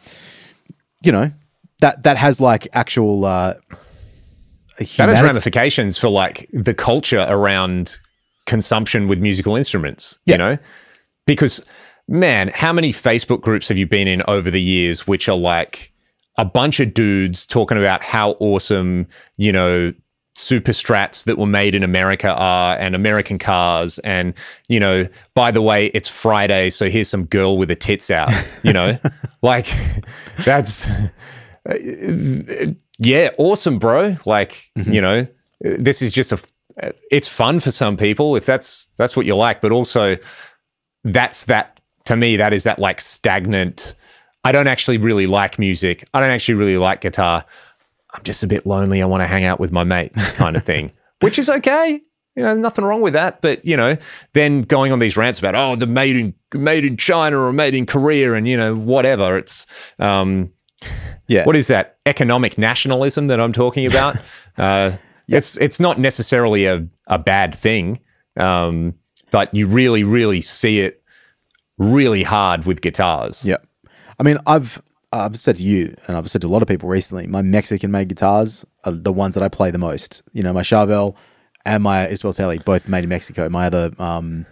[1.03, 1.30] you know,
[1.82, 3.26] that that has like actual.
[3.26, 3.53] uh
[4.82, 7.97] a that has ramifications for like the culture around
[8.45, 10.34] consumption with musical instruments Yeah.
[10.34, 10.57] you know
[11.25, 11.63] because
[12.07, 15.93] man how many facebook groups have you been in over the years which are like
[16.38, 19.07] a bunch of dudes talking about how awesome
[19.38, 19.93] you know
[20.34, 24.34] super strats that were made in america are and american cars and
[24.69, 28.29] you know by the way it's friday so here's some girl with her tits out
[28.63, 28.97] you know
[29.41, 29.67] like
[30.45, 30.89] that's
[31.69, 32.65] uh,
[33.02, 34.16] yeah, awesome, bro.
[34.26, 35.28] Like, you know,
[35.60, 36.39] this is just a
[37.12, 40.18] it's fun for some people if that's that's what you like, but also
[41.04, 43.95] that's that to me that is that like stagnant
[44.43, 46.08] I don't actually really like music.
[46.14, 47.45] I don't actually really like guitar.
[48.14, 49.02] I'm just a bit lonely.
[49.02, 50.91] I want to hang out with my mates, kind of thing,
[51.22, 52.02] which is okay.
[52.36, 53.41] You know, nothing wrong with that.
[53.41, 53.97] But you know,
[54.34, 57.76] then going on these rants about oh, the made in made in China or made
[57.76, 59.38] in Korea, and you know, whatever.
[59.38, 59.68] It's
[59.99, 60.52] um,
[61.27, 61.45] Yeah.
[61.45, 64.17] what is that economic nationalism that I'm talking about?
[64.57, 67.99] uh, It's it's not necessarily a a bad thing,
[68.38, 68.95] um,
[69.32, 71.01] but you really really see it
[71.77, 73.45] really hard with guitars.
[73.45, 73.57] Yeah.
[74.19, 74.82] I mean, I've
[75.13, 77.91] I've said to you, and I've said to a lot of people recently, my Mexican
[77.91, 80.21] made guitars are the ones that I play the most.
[80.34, 81.15] You know, my Charvel
[81.65, 83.47] and my Isbeltelli, both made in Mexico.
[83.49, 84.45] My other um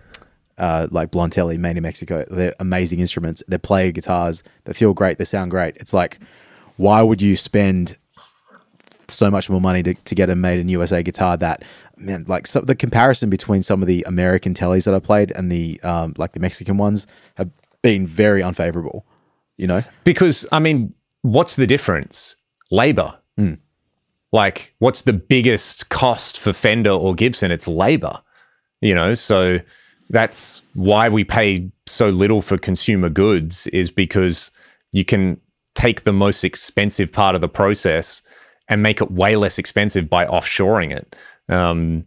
[0.59, 2.25] uh, like Blontelli made in Mexico.
[2.29, 3.43] They're amazing instruments.
[3.47, 4.43] They play guitars.
[4.65, 5.17] They feel great.
[5.17, 5.77] They sound great.
[5.77, 6.19] It's like,
[6.77, 7.97] why would you spend
[9.07, 11.63] so much more money to, to get a made in USA guitar that
[11.97, 15.51] man like so the comparison between some of the American tellies that I played and
[15.51, 17.49] the um like the Mexican ones have
[17.81, 19.05] been very unfavorable.
[19.57, 19.83] You know?
[20.03, 20.93] Because I mean,
[21.23, 22.35] what's the difference?
[22.71, 23.17] Labor.
[24.31, 27.51] Like, what's the biggest cost for Fender or Gibson?
[27.51, 28.21] It's labor.
[28.81, 29.59] You know, so
[30.09, 34.51] that's why we pay so little for consumer goods is because
[34.91, 35.39] you can
[35.75, 38.21] take the most expensive part of the process
[38.67, 41.15] and make it way less expensive by offshoring it.
[41.47, 42.05] Um,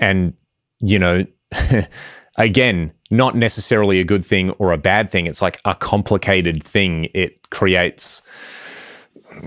[0.00, 0.34] and
[0.80, 1.26] you know,
[2.38, 5.26] again, not necessarily a good thing or a bad thing.
[5.26, 7.08] It's like a complicated thing.
[7.14, 8.22] It creates,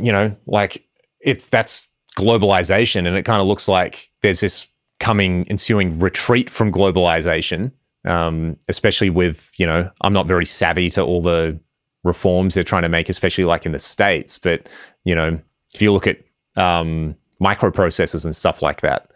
[0.01, 0.85] you know, like
[1.21, 1.87] it's that's
[2.17, 4.67] globalization, and it kind of looks like there's this
[4.99, 7.71] coming ensuing retreat from globalization.
[8.05, 11.57] Um, especially with you know, I'm not very savvy to all the
[12.03, 14.37] reforms they're trying to make, especially like in the states.
[14.37, 14.67] But
[15.05, 15.39] you know,
[15.73, 16.17] if you look at
[16.57, 19.09] um, microprocessors and stuff like that,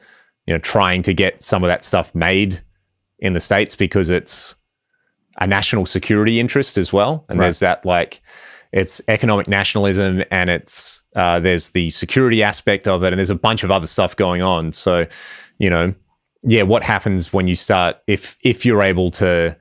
[0.45, 2.61] you know, trying to get some of that stuff made
[3.19, 4.55] in the states because it's
[5.39, 7.45] a national security interest as well, and Right.
[7.45, 8.21] there's that like
[8.73, 13.35] it's economic nationalism and it's uh, there's the security aspect of it, and there's a
[13.35, 14.71] bunch of other stuff going on.
[14.71, 15.05] So,
[15.57, 15.93] you know,
[16.43, 19.55] yeah, what happens when you start if if you're able to,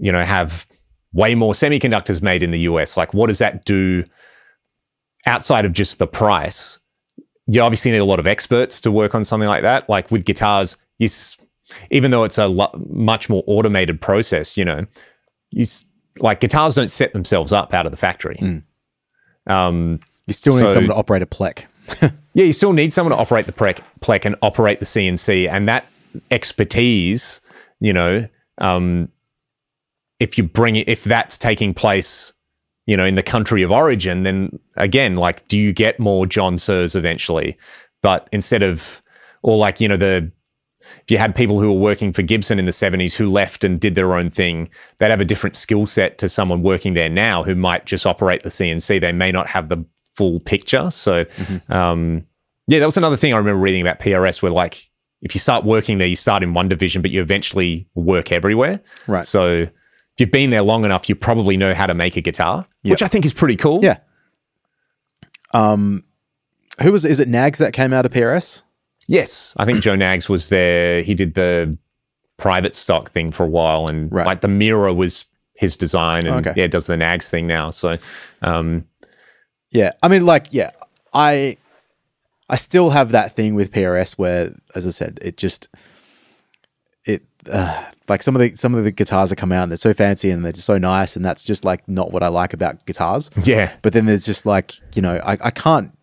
[0.00, 0.66] you know, have
[1.12, 2.96] way more semiconductors made in the US?
[2.96, 4.04] Like, what does that do
[5.26, 6.78] outside of just the price?
[7.46, 9.88] You obviously need a lot of experts to work on something like that.
[9.88, 11.08] Like with guitars, you,
[11.90, 14.86] even though it's a lo- much more automated process, you know,
[15.50, 15.66] you,
[16.20, 18.38] like guitars don't set themselves up out of the factory.
[19.46, 21.66] Um, You still need So- someone to operate a Plek.
[22.34, 25.68] yeah, you still need someone to operate the Plek, Plek and operate the CNC, and
[25.68, 25.86] that
[26.30, 27.40] expertise,
[27.80, 28.26] you know,
[28.58, 29.08] um,
[30.20, 32.32] if you bring it, if that's taking place,
[32.86, 36.56] you know, in the country of origin, then again, like, do you get more John
[36.56, 37.56] Suhrs eventually?
[38.02, 39.02] But instead of,
[39.42, 40.30] or like, you know, the
[41.02, 43.80] if you had people who were working for Gibson in the 70s who left and
[43.80, 44.68] did their own thing,
[44.98, 48.42] they'd have a different skill set to someone working there now who might just operate
[48.42, 49.00] the CNC.
[49.00, 49.84] They may not have the
[50.14, 50.90] full picture.
[50.90, 51.24] So,
[51.68, 52.24] um,
[52.68, 54.88] yeah, that was another thing I remember reading about PRS where, like,
[55.20, 58.80] if you start working there, you start in one division, but you eventually work everywhere.
[59.06, 59.24] Right.
[59.24, 59.70] So, if
[60.18, 62.90] you've been there long enough, you probably know how to make a guitar, Yep.
[62.90, 63.80] which I think is pretty cool.
[63.82, 63.98] Yeah.
[65.54, 66.04] Um
[66.82, 68.62] who was is it Knaggs that came out of PRS?
[69.08, 71.02] Yes, I think Joe Knaggs was there.
[71.02, 71.76] He did the
[72.38, 74.24] private stock thing for a while, and Right.
[74.26, 76.58] like the mirror was his design, and Okay.
[76.60, 77.70] yeah, does the Knaggs thing now.
[77.70, 77.92] So,
[78.42, 78.84] um,
[79.72, 79.92] Yeah.
[80.02, 80.70] I mean like yeah,
[81.12, 81.56] I
[82.48, 85.68] I still have that thing with PRS where as I said, it just
[87.04, 89.76] it uh, like some of the some of the guitars that come out and they're
[89.76, 92.52] so fancy and they're just so nice and that's just like not what I like
[92.52, 93.30] about guitars.
[93.44, 95.96] yeah, But then there's just like, you know, I, I can't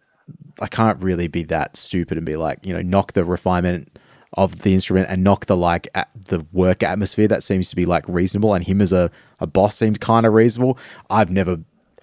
[0.61, 3.97] I can't really be that stupid and be like, you know, knock the refinement
[4.34, 7.86] of the instrument and knock the like at the work atmosphere that seems to be
[7.86, 9.09] like reasonable and him as a,
[9.39, 10.78] a boss seems kind of reasonable.
[11.09, 11.59] I've never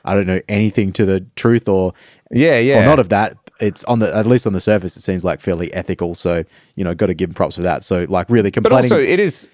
[0.07, 1.93] I don't know anything to the truth or
[2.31, 2.81] yeah, yeah.
[2.81, 3.37] or not of that.
[3.61, 6.15] It's on the at least on the surface it seems like fairly ethical.
[6.15, 6.45] So,
[6.75, 7.85] you know, gotta give him props for that.
[7.85, 9.49] So like really but also, it is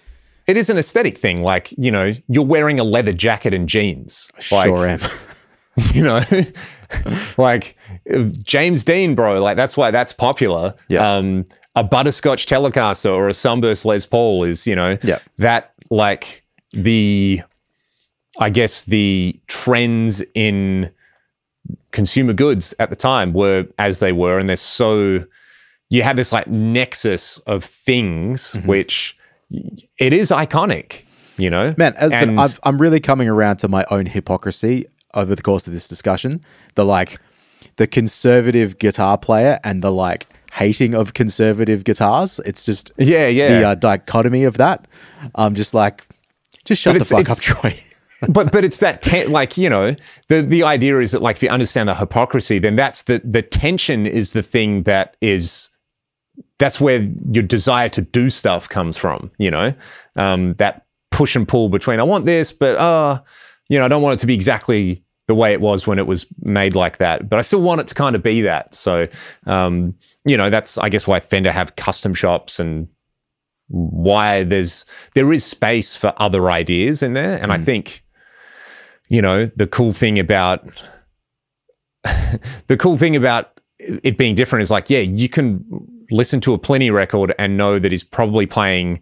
[0.47, 1.43] it is an aesthetic thing.
[1.43, 4.31] Like you know, you're wearing a leather jacket and jeans.
[4.51, 5.01] Like, sure am.
[5.95, 6.21] you know
[7.39, 7.77] like
[8.43, 11.17] james dean bro like that's why that's popular Yeah.
[11.17, 15.19] um a butterscotch telecaster or a sunburst les paul is you know Yeah.
[15.39, 17.41] that like the
[18.41, 20.91] i guess the trends in
[21.93, 25.25] consumer goods at the time were as they were and they're so
[25.91, 28.67] you had this like nexus of things Mm-hmm.
[28.69, 29.17] which
[29.99, 31.03] it is iconic
[31.37, 34.87] you know Man, as I And- I've, I'm really coming around to my own hypocrisy
[35.15, 36.41] over the course of this discussion.
[36.75, 37.19] The like,
[37.77, 42.39] the conservative guitar player and the like hating of conservative guitars.
[42.47, 44.87] It's just yeah yeah the uh, dichotomy of that.
[45.35, 46.07] I'm just like,
[46.65, 47.79] just shut the fuck up, Troy.
[48.29, 49.95] But but it's that ten, like you know
[50.29, 53.43] the the idea is that like if you understand the hypocrisy, then that's the the
[53.43, 55.69] tension is the thing that is
[56.59, 59.31] that's where your desire to do stuff comes from.
[59.39, 59.75] You know,
[60.17, 63.21] um, that push and pull between I want this, but uh,
[63.69, 66.07] you know, I don't want it to be exactly the way it was when it
[66.07, 68.75] was made like that, but I still want it to kind of be that.
[68.75, 69.07] So,
[69.47, 69.95] um,
[70.25, 72.89] you know, that's I guess why Fender have custom shops and
[73.69, 77.55] why there's there is space for other ideas in there, and mm.
[77.55, 78.02] I think,
[79.09, 80.67] you know, the cool thing about
[82.67, 85.65] the cool thing about it being different is like, yeah, you can
[86.11, 89.01] listen to a Plini record and know that he's probably playing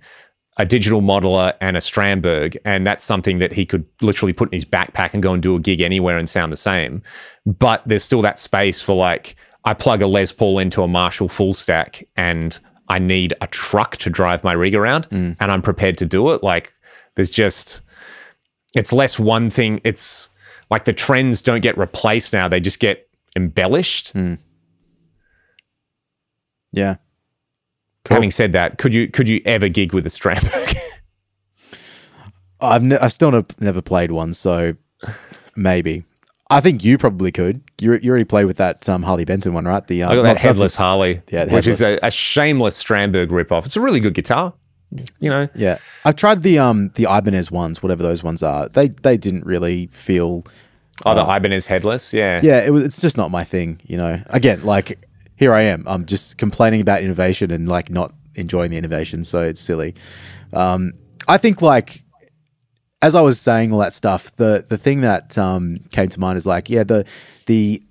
[0.57, 4.57] a digital modeler and a Strandberg, and that's something that he could literally put in
[4.57, 7.03] his backpack and go and do a gig anywhere and sound the same.
[7.47, 11.29] But there's still that space for like I plug a Les Paul into a Marshall
[11.29, 15.37] full stack and I need a truck to drive my rig around mm.
[15.39, 16.43] and I'm prepared to do it.
[16.43, 16.73] Like
[17.15, 17.81] there's just
[18.75, 19.81] it's less one thing.
[19.85, 20.29] It's
[20.71, 24.13] like the trends don't get replaced now, they just get embellished.
[24.15, 24.39] Mm.
[26.73, 26.97] Yeah.
[28.05, 28.17] Cool.
[28.17, 30.77] Having said that, could you could you ever gig with a Strandberg?
[32.61, 34.75] I've ne- I've still ne- never played one, so
[35.57, 36.05] maybe.
[36.51, 37.63] I think you probably could.
[37.81, 39.87] You, you already played with that um, Harley Benton one, right?
[39.87, 41.81] The uh, I got that headless Harley, yeah, which headless.
[41.81, 43.67] is a, a, shameless Strandberg ripoff.
[43.67, 44.53] It's a really good guitar,
[45.19, 45.49] you know.
[45.55, 48.69] Yeah, I've tried the um the Ibanez ones, whatever those ones are.
[48.69, 50.45] They they didn't really feel.
[51.07, 52.61] Oh, the uh, Ibanez headless, yeah, yeah.
[52.61, 52.85] It was.
[52.85, 54.21] It's just not my thing, you know.
[54.27, 54.99] Again, like
[55.37, 55.85] here I am.
[55.87, 59.25] I'm just complaining about innovation and like not enjoying the innovation.
[59.25, 59.95] So it's silly.
[60.53, 60.93] Um,
[61.29, 62.05] I think like
[63.03, 66.37] as I was saying all that stuff, the the thing that um, came to mind
[66.37, 67.07] is like, yeah, the
[67.47, 67.83] the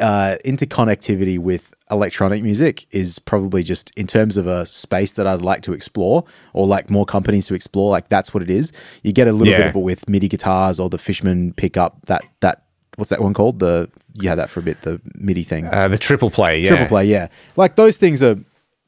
[0.00, 5.42] uh, interconnectivity with electronic music is probably just in terms of a space that I'd
[5.42, 7.90] like to explore or like more companies to explore.
[7.90, 8.72] Like that's what it is.
[9.02, 9.58] You get a little yeah.
[9.58, 12.64] bit of it with MIDI guitars or the Fishman pickup that that
[12.96, 13.60] what's that one called?
[13.60, 15.66] The you had that for a bit, the MIDI thing.
[15.66, 16.68] Uh, the triple play, yeah.
[16.68, 17.28] Triple play, yeah.
[17.56, 18.36] Like those things are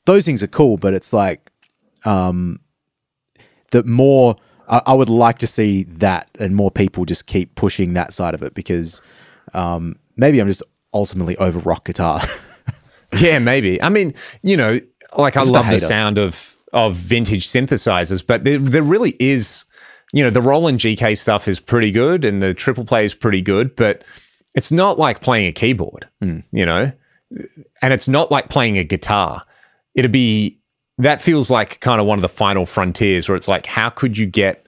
[0.05, 1.51] those things are cool, but it's like
[2.05, 2.61] um
[3.71, 4.37] the more
[4.69, 8.35] I, I would like to see that and more people just keep pushing that side
[8.35, 9.01] of it because
[9.55, 10.63] um maybe I'm just
[10.93, 12.23] ultimately over rock guitar.
[13.19, 13.81] yeah, maybe.
[13.83, 14.81] I mean, you know,
[15.17, 19.65] like I love the sound of of vintage synthesizers, but there, there really is
[20.13, 23.43] you know, the Roland GK stuff is pretty good and the triple play is pretty
[23.43, 24.05] good, but
[24.55, 26.43] it's not like playing a keyboard, mm.
[26.51, 26.91] you know,
[27.83, 29.43] and it's not like playing a guitar.
[29.95, 30.59] It'd be
[30.97, 34.19] that feels like kind of one of the final frontiers where it's like, how could
[34.19, 34.67] you get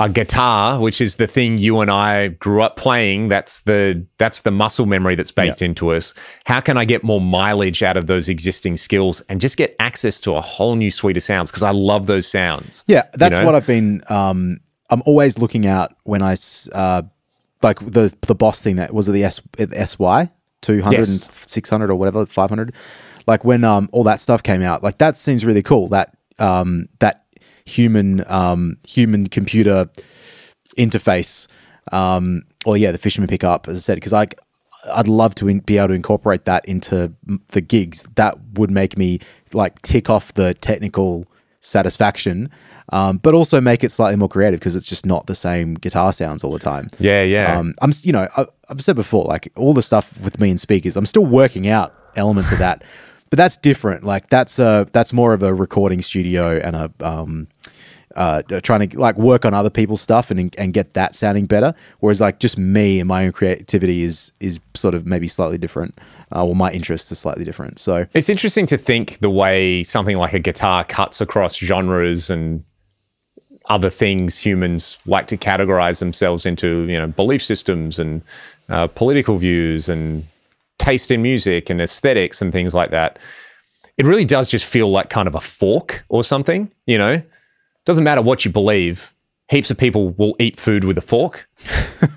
[0.00, 3.28] a guitar, which is the thing you and I grew up playing.
[3.28, 5.66] That's the that's the muscle memory that's baked yeah.
[5.66, 6.14] into us.
[6.46, 10.18] How can I get more mileage out of those existing skills and just get access
[10.22, 11.50] to a whole new suite of sounds?
[11.50, 12.82] Because I love those sounds.
[12.86, 13.46] Yeah, that's you know?
[13.46, 14.02] what I've been.
[14.08, 16.34] Um, I'm always looking out when I
[16.72, 17.02] uh,
[17.62, 20.30] like the the boss thing that was it the S the SY
[20.62, 21.08] 200 yes.
[21.10, 22.74] and 600 or whatever 500.
[23.26, 25.88] Like when um all that stuff came out, like that seems really cool.
[25.88, 27.26] That um that
[27.64, 29.88] human um, human computer
[30.76, 31.46] interface.
[31.92, 34.28] Um, or yeah, the Fishman pickup, as I said, because I
[34.92, 37.12] I'd love to in, be able to incorporate that into
[37.48, 38.04] the gigs.
[38.16, 39.20] That would make me
[39.52, 41.26] like tick off the technical
[41.60, 42.50] satisfaction,
[42.92, 46.12] um, but also make it slightly more creative because it's just not the same guitar
[46.12, 46.88] sounds all the time.
[46.98, 47.58] Yeah, yeah.
[47.58, 50.60] Um, I'm you know I, I've said before like all the stuff with me and
[50.60, 50.96] speakers.
[50.96, 52.82] I'm still working out elements of that
[53.30, 54.04] but that's different.
[54.04, 57.48] Like that's a that's more of a recording studio and a um,
[58.16, 61.72] uh, trying to like work on other people's stuff and and get that sounding better.
[62.00, 65.98] Whereas like just me and my own creativity is is sort of maybe slightly different,
[66.34, 67.78] uh, or my interests are slightly different.
[67.78, 72.64] So it's interesting to think the way something like a guitar cuts across genres and
[73.66, 78.22] other things humans like to categorize themselves into, you know, belief systems and
[78.68, 80.26] uh, political views and
[80.80, 83.18] taste in music and aesthetics and things like that,
[83.98, 87.22] it really does just feel like kind of a fork or something, you know?
[87.84, 89.14] Doesn't matter what you believe,
[89.50, 91.48] heaps of people will eat food with a fork.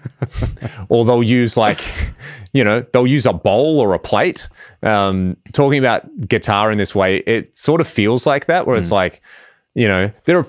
[0.89, 1.81] or they'll use like,
[2.53, 4.47] you know, they'll use a bowl or a plate.
[4.81, 8.79] Um, talking about guitar in this way, it sort of feels like that, where mm.
[8.79, 9.21] it's like,
[9.75, 10.47] you know, there are,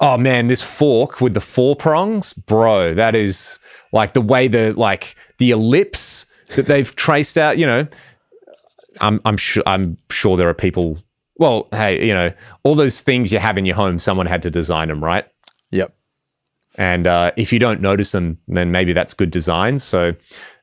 [0.00, 3.60] oh man, this fork with the four prongs, bro, that is
[3.92, 6.26] like the way the, like the ellipse
[6.56, 7.58] that they've traced out.
[7.58, 7.86] You know,
[9.00, 10.98] I'm I'm sure I'm sure there are people.
[11.36, 12.32] Well, hey, you know,
[12.64, 15.24] all those things you have in your home, someone had to design them, right?
[15.70, 15.94] Yep.
[16.78, 19.78] And uh, if you don't notice them, then maybe that's good design.
[19.78, 20.14] So,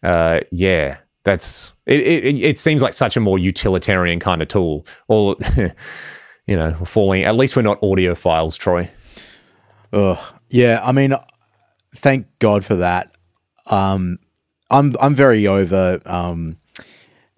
[0.04, 2.36] uh, yeah, that's it, it.
[2.42, 4.86] It seems like such a more utilitarian kind of tool.
[5.10, 5.36] Or,
[6.48, 7.24] you know, falling.
[7.24, 8.90] At least we're not audiophiles, Troy.
[9.92, 10.18] Ugh.
[10.50, 10.82] Yeah.
[10.84, 11.16] I mean,
[11.94, 13.14] thank God for that.
[13.66, 14.20] Um,
[14.70, 16.00] I'm I'm very over.
[16.06, 16.58] Um,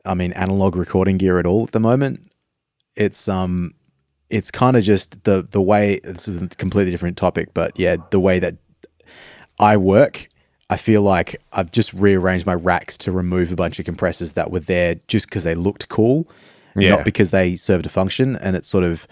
[0.05, 2.31] I mean, analog recording gear at all at the moment.
[2.95, 3.73] It's um,
[4.29, 5.99] it's kind of just the the way.
[6.03, 8.55] This is a completely different topic, but yeah, the way that
[9.59, 10.29] I work.
[10.69, 14.51] I feel like I've just rearranged my racks to remove a bunch of compressors that
[14.51, 16.27] were there just because they looked cool,
[16.75, 16.89] Yeah.
[16.89, 18.35] not because they served a function.
[18.35, 19.07] And it's sort of,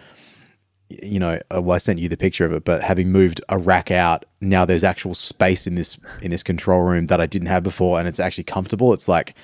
[0.90, 3.58] you know, uh, well, I sent you the picture of it, but having moved a
[3.58, 7.48] rack out, now there's actual space in this in this control room that I didn't
[7.48, 8.94] have before, and it's actually comfortable.
[8.94, 9.36] It's like,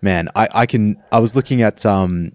[0.00, 1.02] man, I I can.
[1.12, 2.32] I was looking at um,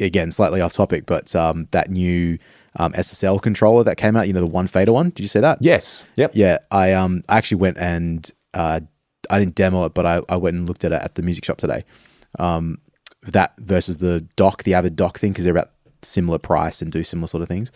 [0.00, 2.38] again slightly off topic, but um, that new
[2.76, 4.26] um, SSL controller that came out.
[4.26, 5.10] You know, the one fader one.
[5.10, 5.58] Did you see that?
[5.60, 6.04] Yes.
[6.16, 6.32] Yep.
[6.34, 8.80] Yeah, I um I actually went and uh
[9.30, 11.44] I didn't demo it, but I, I went and looked at it at the music
[11.44, 11.84] shop today.
[12.38, 12.78] Um,
[13.22, 15.72] that versus the dock, the Avid dock thing, because they're about
[16.06, 17.72] similar price and do similar sort of things.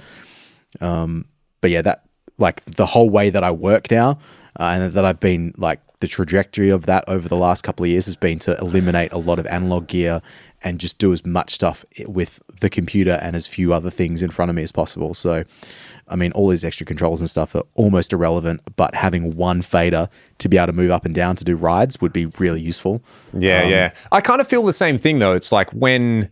[0.80, 1.26] Um,
[1.60, 2.04] but yeah, that
[2.38, 4.18] like the whole way that I work now,
[4.58, 7.90] uh, and that I've been like the trajectory of that over the last couple of
[7.90, 10.22] years has been to eliminate a lot of analog gear
[10.62, 14.30] and just do as much stuff with the computer and as few other things in
[14.30, 15.14] front of me as possible.
[15.14, 15.44] So,
[16.08, 20.08] I mean, all these extra controls and stuff are almost irrelevant, but having one fader
[20.38, 23.02] to be able to move up and down to do rides would be really useful.
[23.32, 23.92] Yeah, yeah.
[24.12, 25.34] I kind of feel the same thing though.
[25.34, 26.30] It's like when,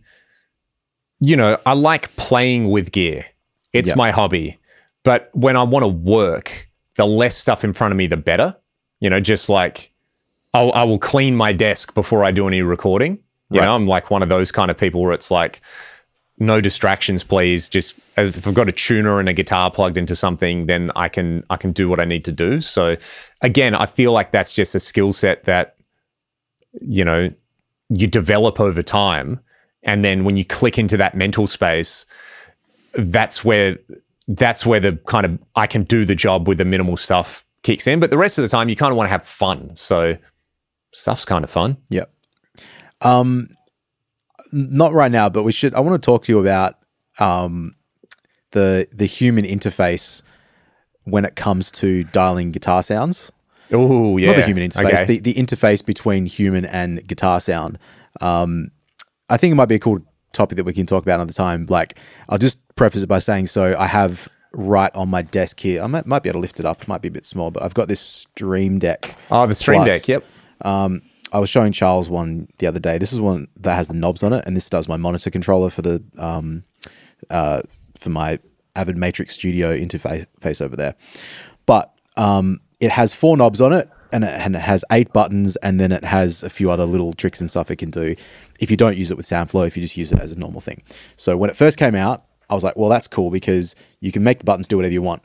[1.19, 3.25] you know, I like playing with gear.
[3.73, 3.97] It's Yep.
[3.97, 4.57] my hobby.
[5.03, 8.55] But when I want to work, the less stuff in front of me, the better.
[8.99, 9.91] You know, just like
[10.53, 13.19] I'll, I will clean my desk before I do any recording.
[13.51, 13.65] You Right.
[13.65, 15.61] know, I'm like one of those kind of people where it's like,
[16.37, 17.67] no distractions, please.
[17.69, 21.43] Just if I've got a tuner and a guitar plugged into something, then I can
[21.49, 22.61] I can do what I need to do.
[22.61, 22.95] So
[23.41, 25.75] again, I feel like that's just a skill set that
[26.81, 27.27] you know
[27.89, 29.39] you develop over time
[29.89, 32.05] and then when you click into that mental space
[32.95, 33.77] that's where
[34.27, 37.85] that's where the kind of i can do the job with the minimal stuff kicks
[37.87, 40.15] in but the rest of the time you kind of want to have fun so
[40.93, 42.11] stuff's kind of fun Yep.
[43.01, 43.47] Um,
[44.51, 45.73] not right now, but we should.
[45.73, 46.75] I want to talk to you about
[47.19, 47.75] um,
[48.51, 50.21] the the human interface
[51.03, 53.31] when it comes to dialing guitar sounds.
[53.71, 55.05] oh yeah Not the human interface, Okay.
[55.05, 57.77] the, the interface between human and guitar sound.
[58.19, 58.71] Um,
[59.29, 59.99] I think it might be a cool
[60.33, 61.65] topic that we can talk about another time.
[61.69, 65.83] Like, I'll just preface it by saying, so I have right on my desk here.
[65.83, 66.81] I might, might be able to lift it up.
[66.81, 69.15] It might be a bit small, but I've got this Stream Deck.
[69.31, 70.25] oh the stream Plus, deck yep
[70.65, 71.01] Um,
[71.31, 72.97] I was showing Charles one the other day.
[72.97, 75.69] This is one that has the knobs on it, and this does my monitor controller
[75.69, 76.63] for the um,
[77.29, 77.61] uh,
[77.99, 78.39] for my
[78.75, 80.95] Avid Matrix Studio interface over there.
[81.67, 85.55] But um, it has four knobs on it, and it, and it has eight buttons,
[85.57, 88.15] and then it has a few other little tricks and stuff it can do.
[88.59, 90.61] If you don't use it with SoundFlow, if you just use it as a normal
[90.61, 90.83] thing.
[91.15, 94.23] So when it first came out, I was like, well, that's cool because you can
[94.23, 95.23] make the buttons do whatever you want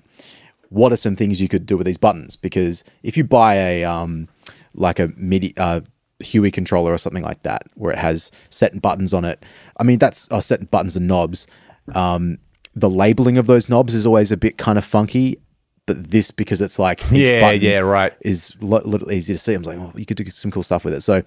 [0.74, 2.34] what are some things you could do with these buttons?
[2.34, 4.28] Because if you buy a um,
[4.74, 5.80] like a MIDI uh,
[6.20, 9.44] HUI controller or something like that, where it has set buttons on it,
[9.76, 11.46] I mean that's uh, set buttons and knobs.
[11.94, 12.38] Um,
[12.74, 15.38] the labeling of those knobs is always a bit kind of funky,
[15.86, 19.40] but this because it's like each yeah button yeah right is a little easier to
[19.40, 19.54] see.
[19.54, 21.02] I was like, oh, you could do some cool stuff with it.
[21.02, 21.22] So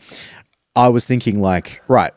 [0.77, 2.13] I was thinking, like, right,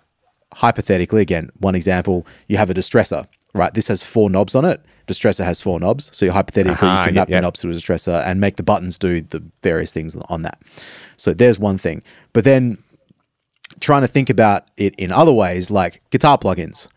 [0.55, 3.73] hypothetically, again, one example, you have a distressor, right?
[3.75, 4.81] This has four knobs on it.
[5.09, 6.11] Distressor has four knobs.
[6.17, 8.99] So hypothetically, Uh-huh, you can map the knobs to a distressor and make the buttons
[8.99, 10.61] do the various things on that.
[11.17, 12.03] So there's one thing.
[12.33, 12.79] But then
[13.81, 16.89] trying to think about it in other ways, like guitar plugins.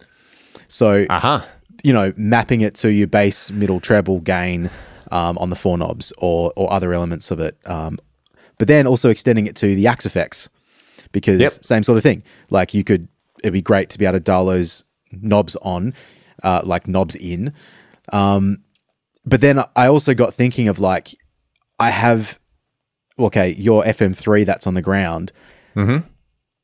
[0.67, 1.41] So uh-huh
[1.83, 4.69] you know, mapping it to your bass, middle, treble, gain
[5.11, 7.57] um, on the four knobs or or other elements of it.
[7.65, 7.99] Um,
[8.57, 10.47] but then also extending it to the Axe-Fx
[11.13, 11.51] because Yep.
[11.63, 12.21] same sort of thing.
[12.49, 13.07] Like you could,
[13.41, 14.83] it'd be great to be able to dial those
[15.13, 15.93] knobs on,
[16.43, 17.53] uh, like knobs in.
[18.11, 18.57] Um,
[19.25, 21.09] but then I also got thinking of like,
[21.79, 22.39] I have,
[23.17, 25.31] okay, your FM3 that's on the ground.
[25.75, 26.03] Mhm.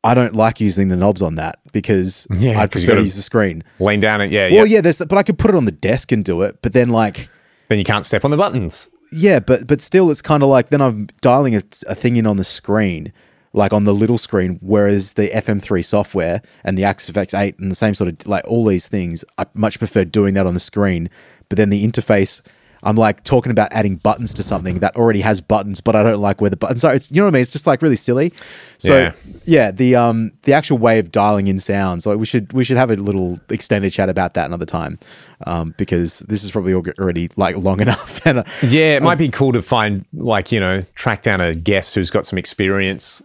[0.04, 3.22] I don't like using the knobs on that because Yeah, I'd prefer to use the
[3.22, 3.64] screen.
[3.80, 5.72] lean down it yeah Well, yeah yeah, there's, but I could put it on the
[5.74, 6.62] desk and do it.
[6.62, 7.30] But then, like,
[7.68, 10.70] then you can't step on the buttons yeah, but but still, it's kind of like
[10.70, 13.12] then I'm dialing a, a thing in on the screen,
[13.54, 14.60] like on the little screen.
[14.62, 18.66] Whereas the FM3 software and the Axis FX8 and the same sort of like all
[18.66, 21.10] these things, I much prefer doing that on the screen.
[21.50, 22.42] But then the interface,
[22.84, 26.22] I'm like talking about adding buttons to something that already has buttons, but I don't
[26.22, 26.94] like where the buttons are.
[26.94, 27.42] It's you know what I mean?
[27.42, 28.32] It's just like really silly.
[28.78, 29.14] So Yeah.
[29.46, 32.78] yeah, the um the actual way of dialing in sounds, like we should we should
[32.78, 35.00] have a little extended chat about that another time,
[35.48, 38.26] um because this is probably already like long enough.
[38.28, 41.56] and uh, Yeah, it might be cool to find like, you know, track down a
[41.56, 43.22] guest who's got some experience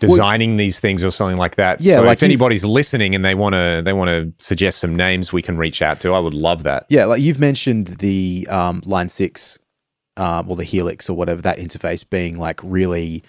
[0.00, 1.80] designing these things or something like that.
[1.80, 4.94] Yeah, so like if anybody's listening and they want to they want to suggest some
[4.96, 6.86] names we can reach out to, I would love that.
[6.88, 9.58] Yeah, like you've mentioned the um, Line Six
[10.16, 13.22] um, or the Helix or whatever that interface being like really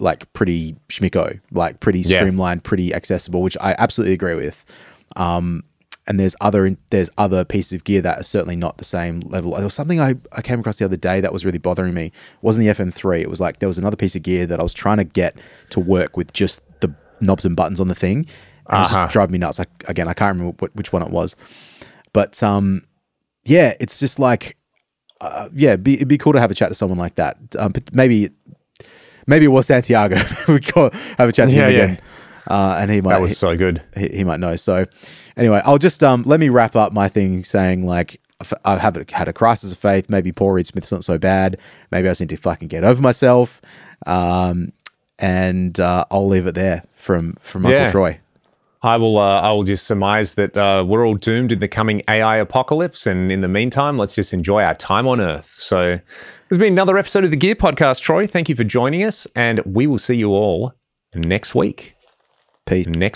[0.00, 2.18] like pretty schmicko, like pretty Yeah.
[2.18, 4.64] streamlined, pretty accessible, which I absolutely agree with.
[5.16, 5.62] Um,
[6.06, 9.52] and there's other there's other pieces of gear that are certainly not the same level.
[9.52, 12.06] There was something I, I came across the other day that was really bothering me.
[12.06, 12.12] It
[12.42, 13.20] wasn't the FM3.
[13.22, 15.36] It was like there was another piece of gear that I was trying to get
[15.70, 18.26] to work with just the knobs and buttons on the thing.
[18.68, 19.04] And it was Uh-huh.
[19.04, 19.58] just driving me nuts.
[19.58, 21.36] Like again, I can't remember what, which one it was,
[22.12, 22.82] but um,
[23.44, 24.56] yeah, it's just like
[25.20, 27.38] uh, yeah, it'd be, it'd be cool to have a chat to someone like that.
[27.58, 28.28] Um, but maybe
[29.26, 30.16] maybe it was Santiago.
[30.52, 31.96] we could have a chat to Yeah, him yeah.
[32.48, 33.82] Uh, and he might That was so good.
[33.96, 34.56] he, he might know.
[34.56, 34.84] So
[35.36, 38.20] anyway, I'll just um let me wrap up my thing saying like
[38.64, 40.10] I have had a crisis of faith.
[40.10, 41.56] Maybe Paul Reed Smith's not so bad.
[41.90, 43.62] Maybe I just need to fucking get over myself.
[44.06, 44.72] Um,
[45.18, 47.90] and uh, I'll leave it there from from Uncle Yeah.
[47.90, 48.20] Troy.
[48.82, 49.16] I will.
[49.16, 53.06] Uh, I will just surmise that uh, we're all doomed in the coming AI apocalypse,
[53.06, 55.50] and in the meantime, let's just enjoy our time on Earth.
[55.54, 55.98] So,
[56.50, 58.02] there's been another episode of the Gear Podcast.
[58.02, 60.74] Troy, thank you for joining us, and we will see you all
[61.14, 61.93] next week.
[62.66, 62.86] Peace.
[62.86, 63.12] Next.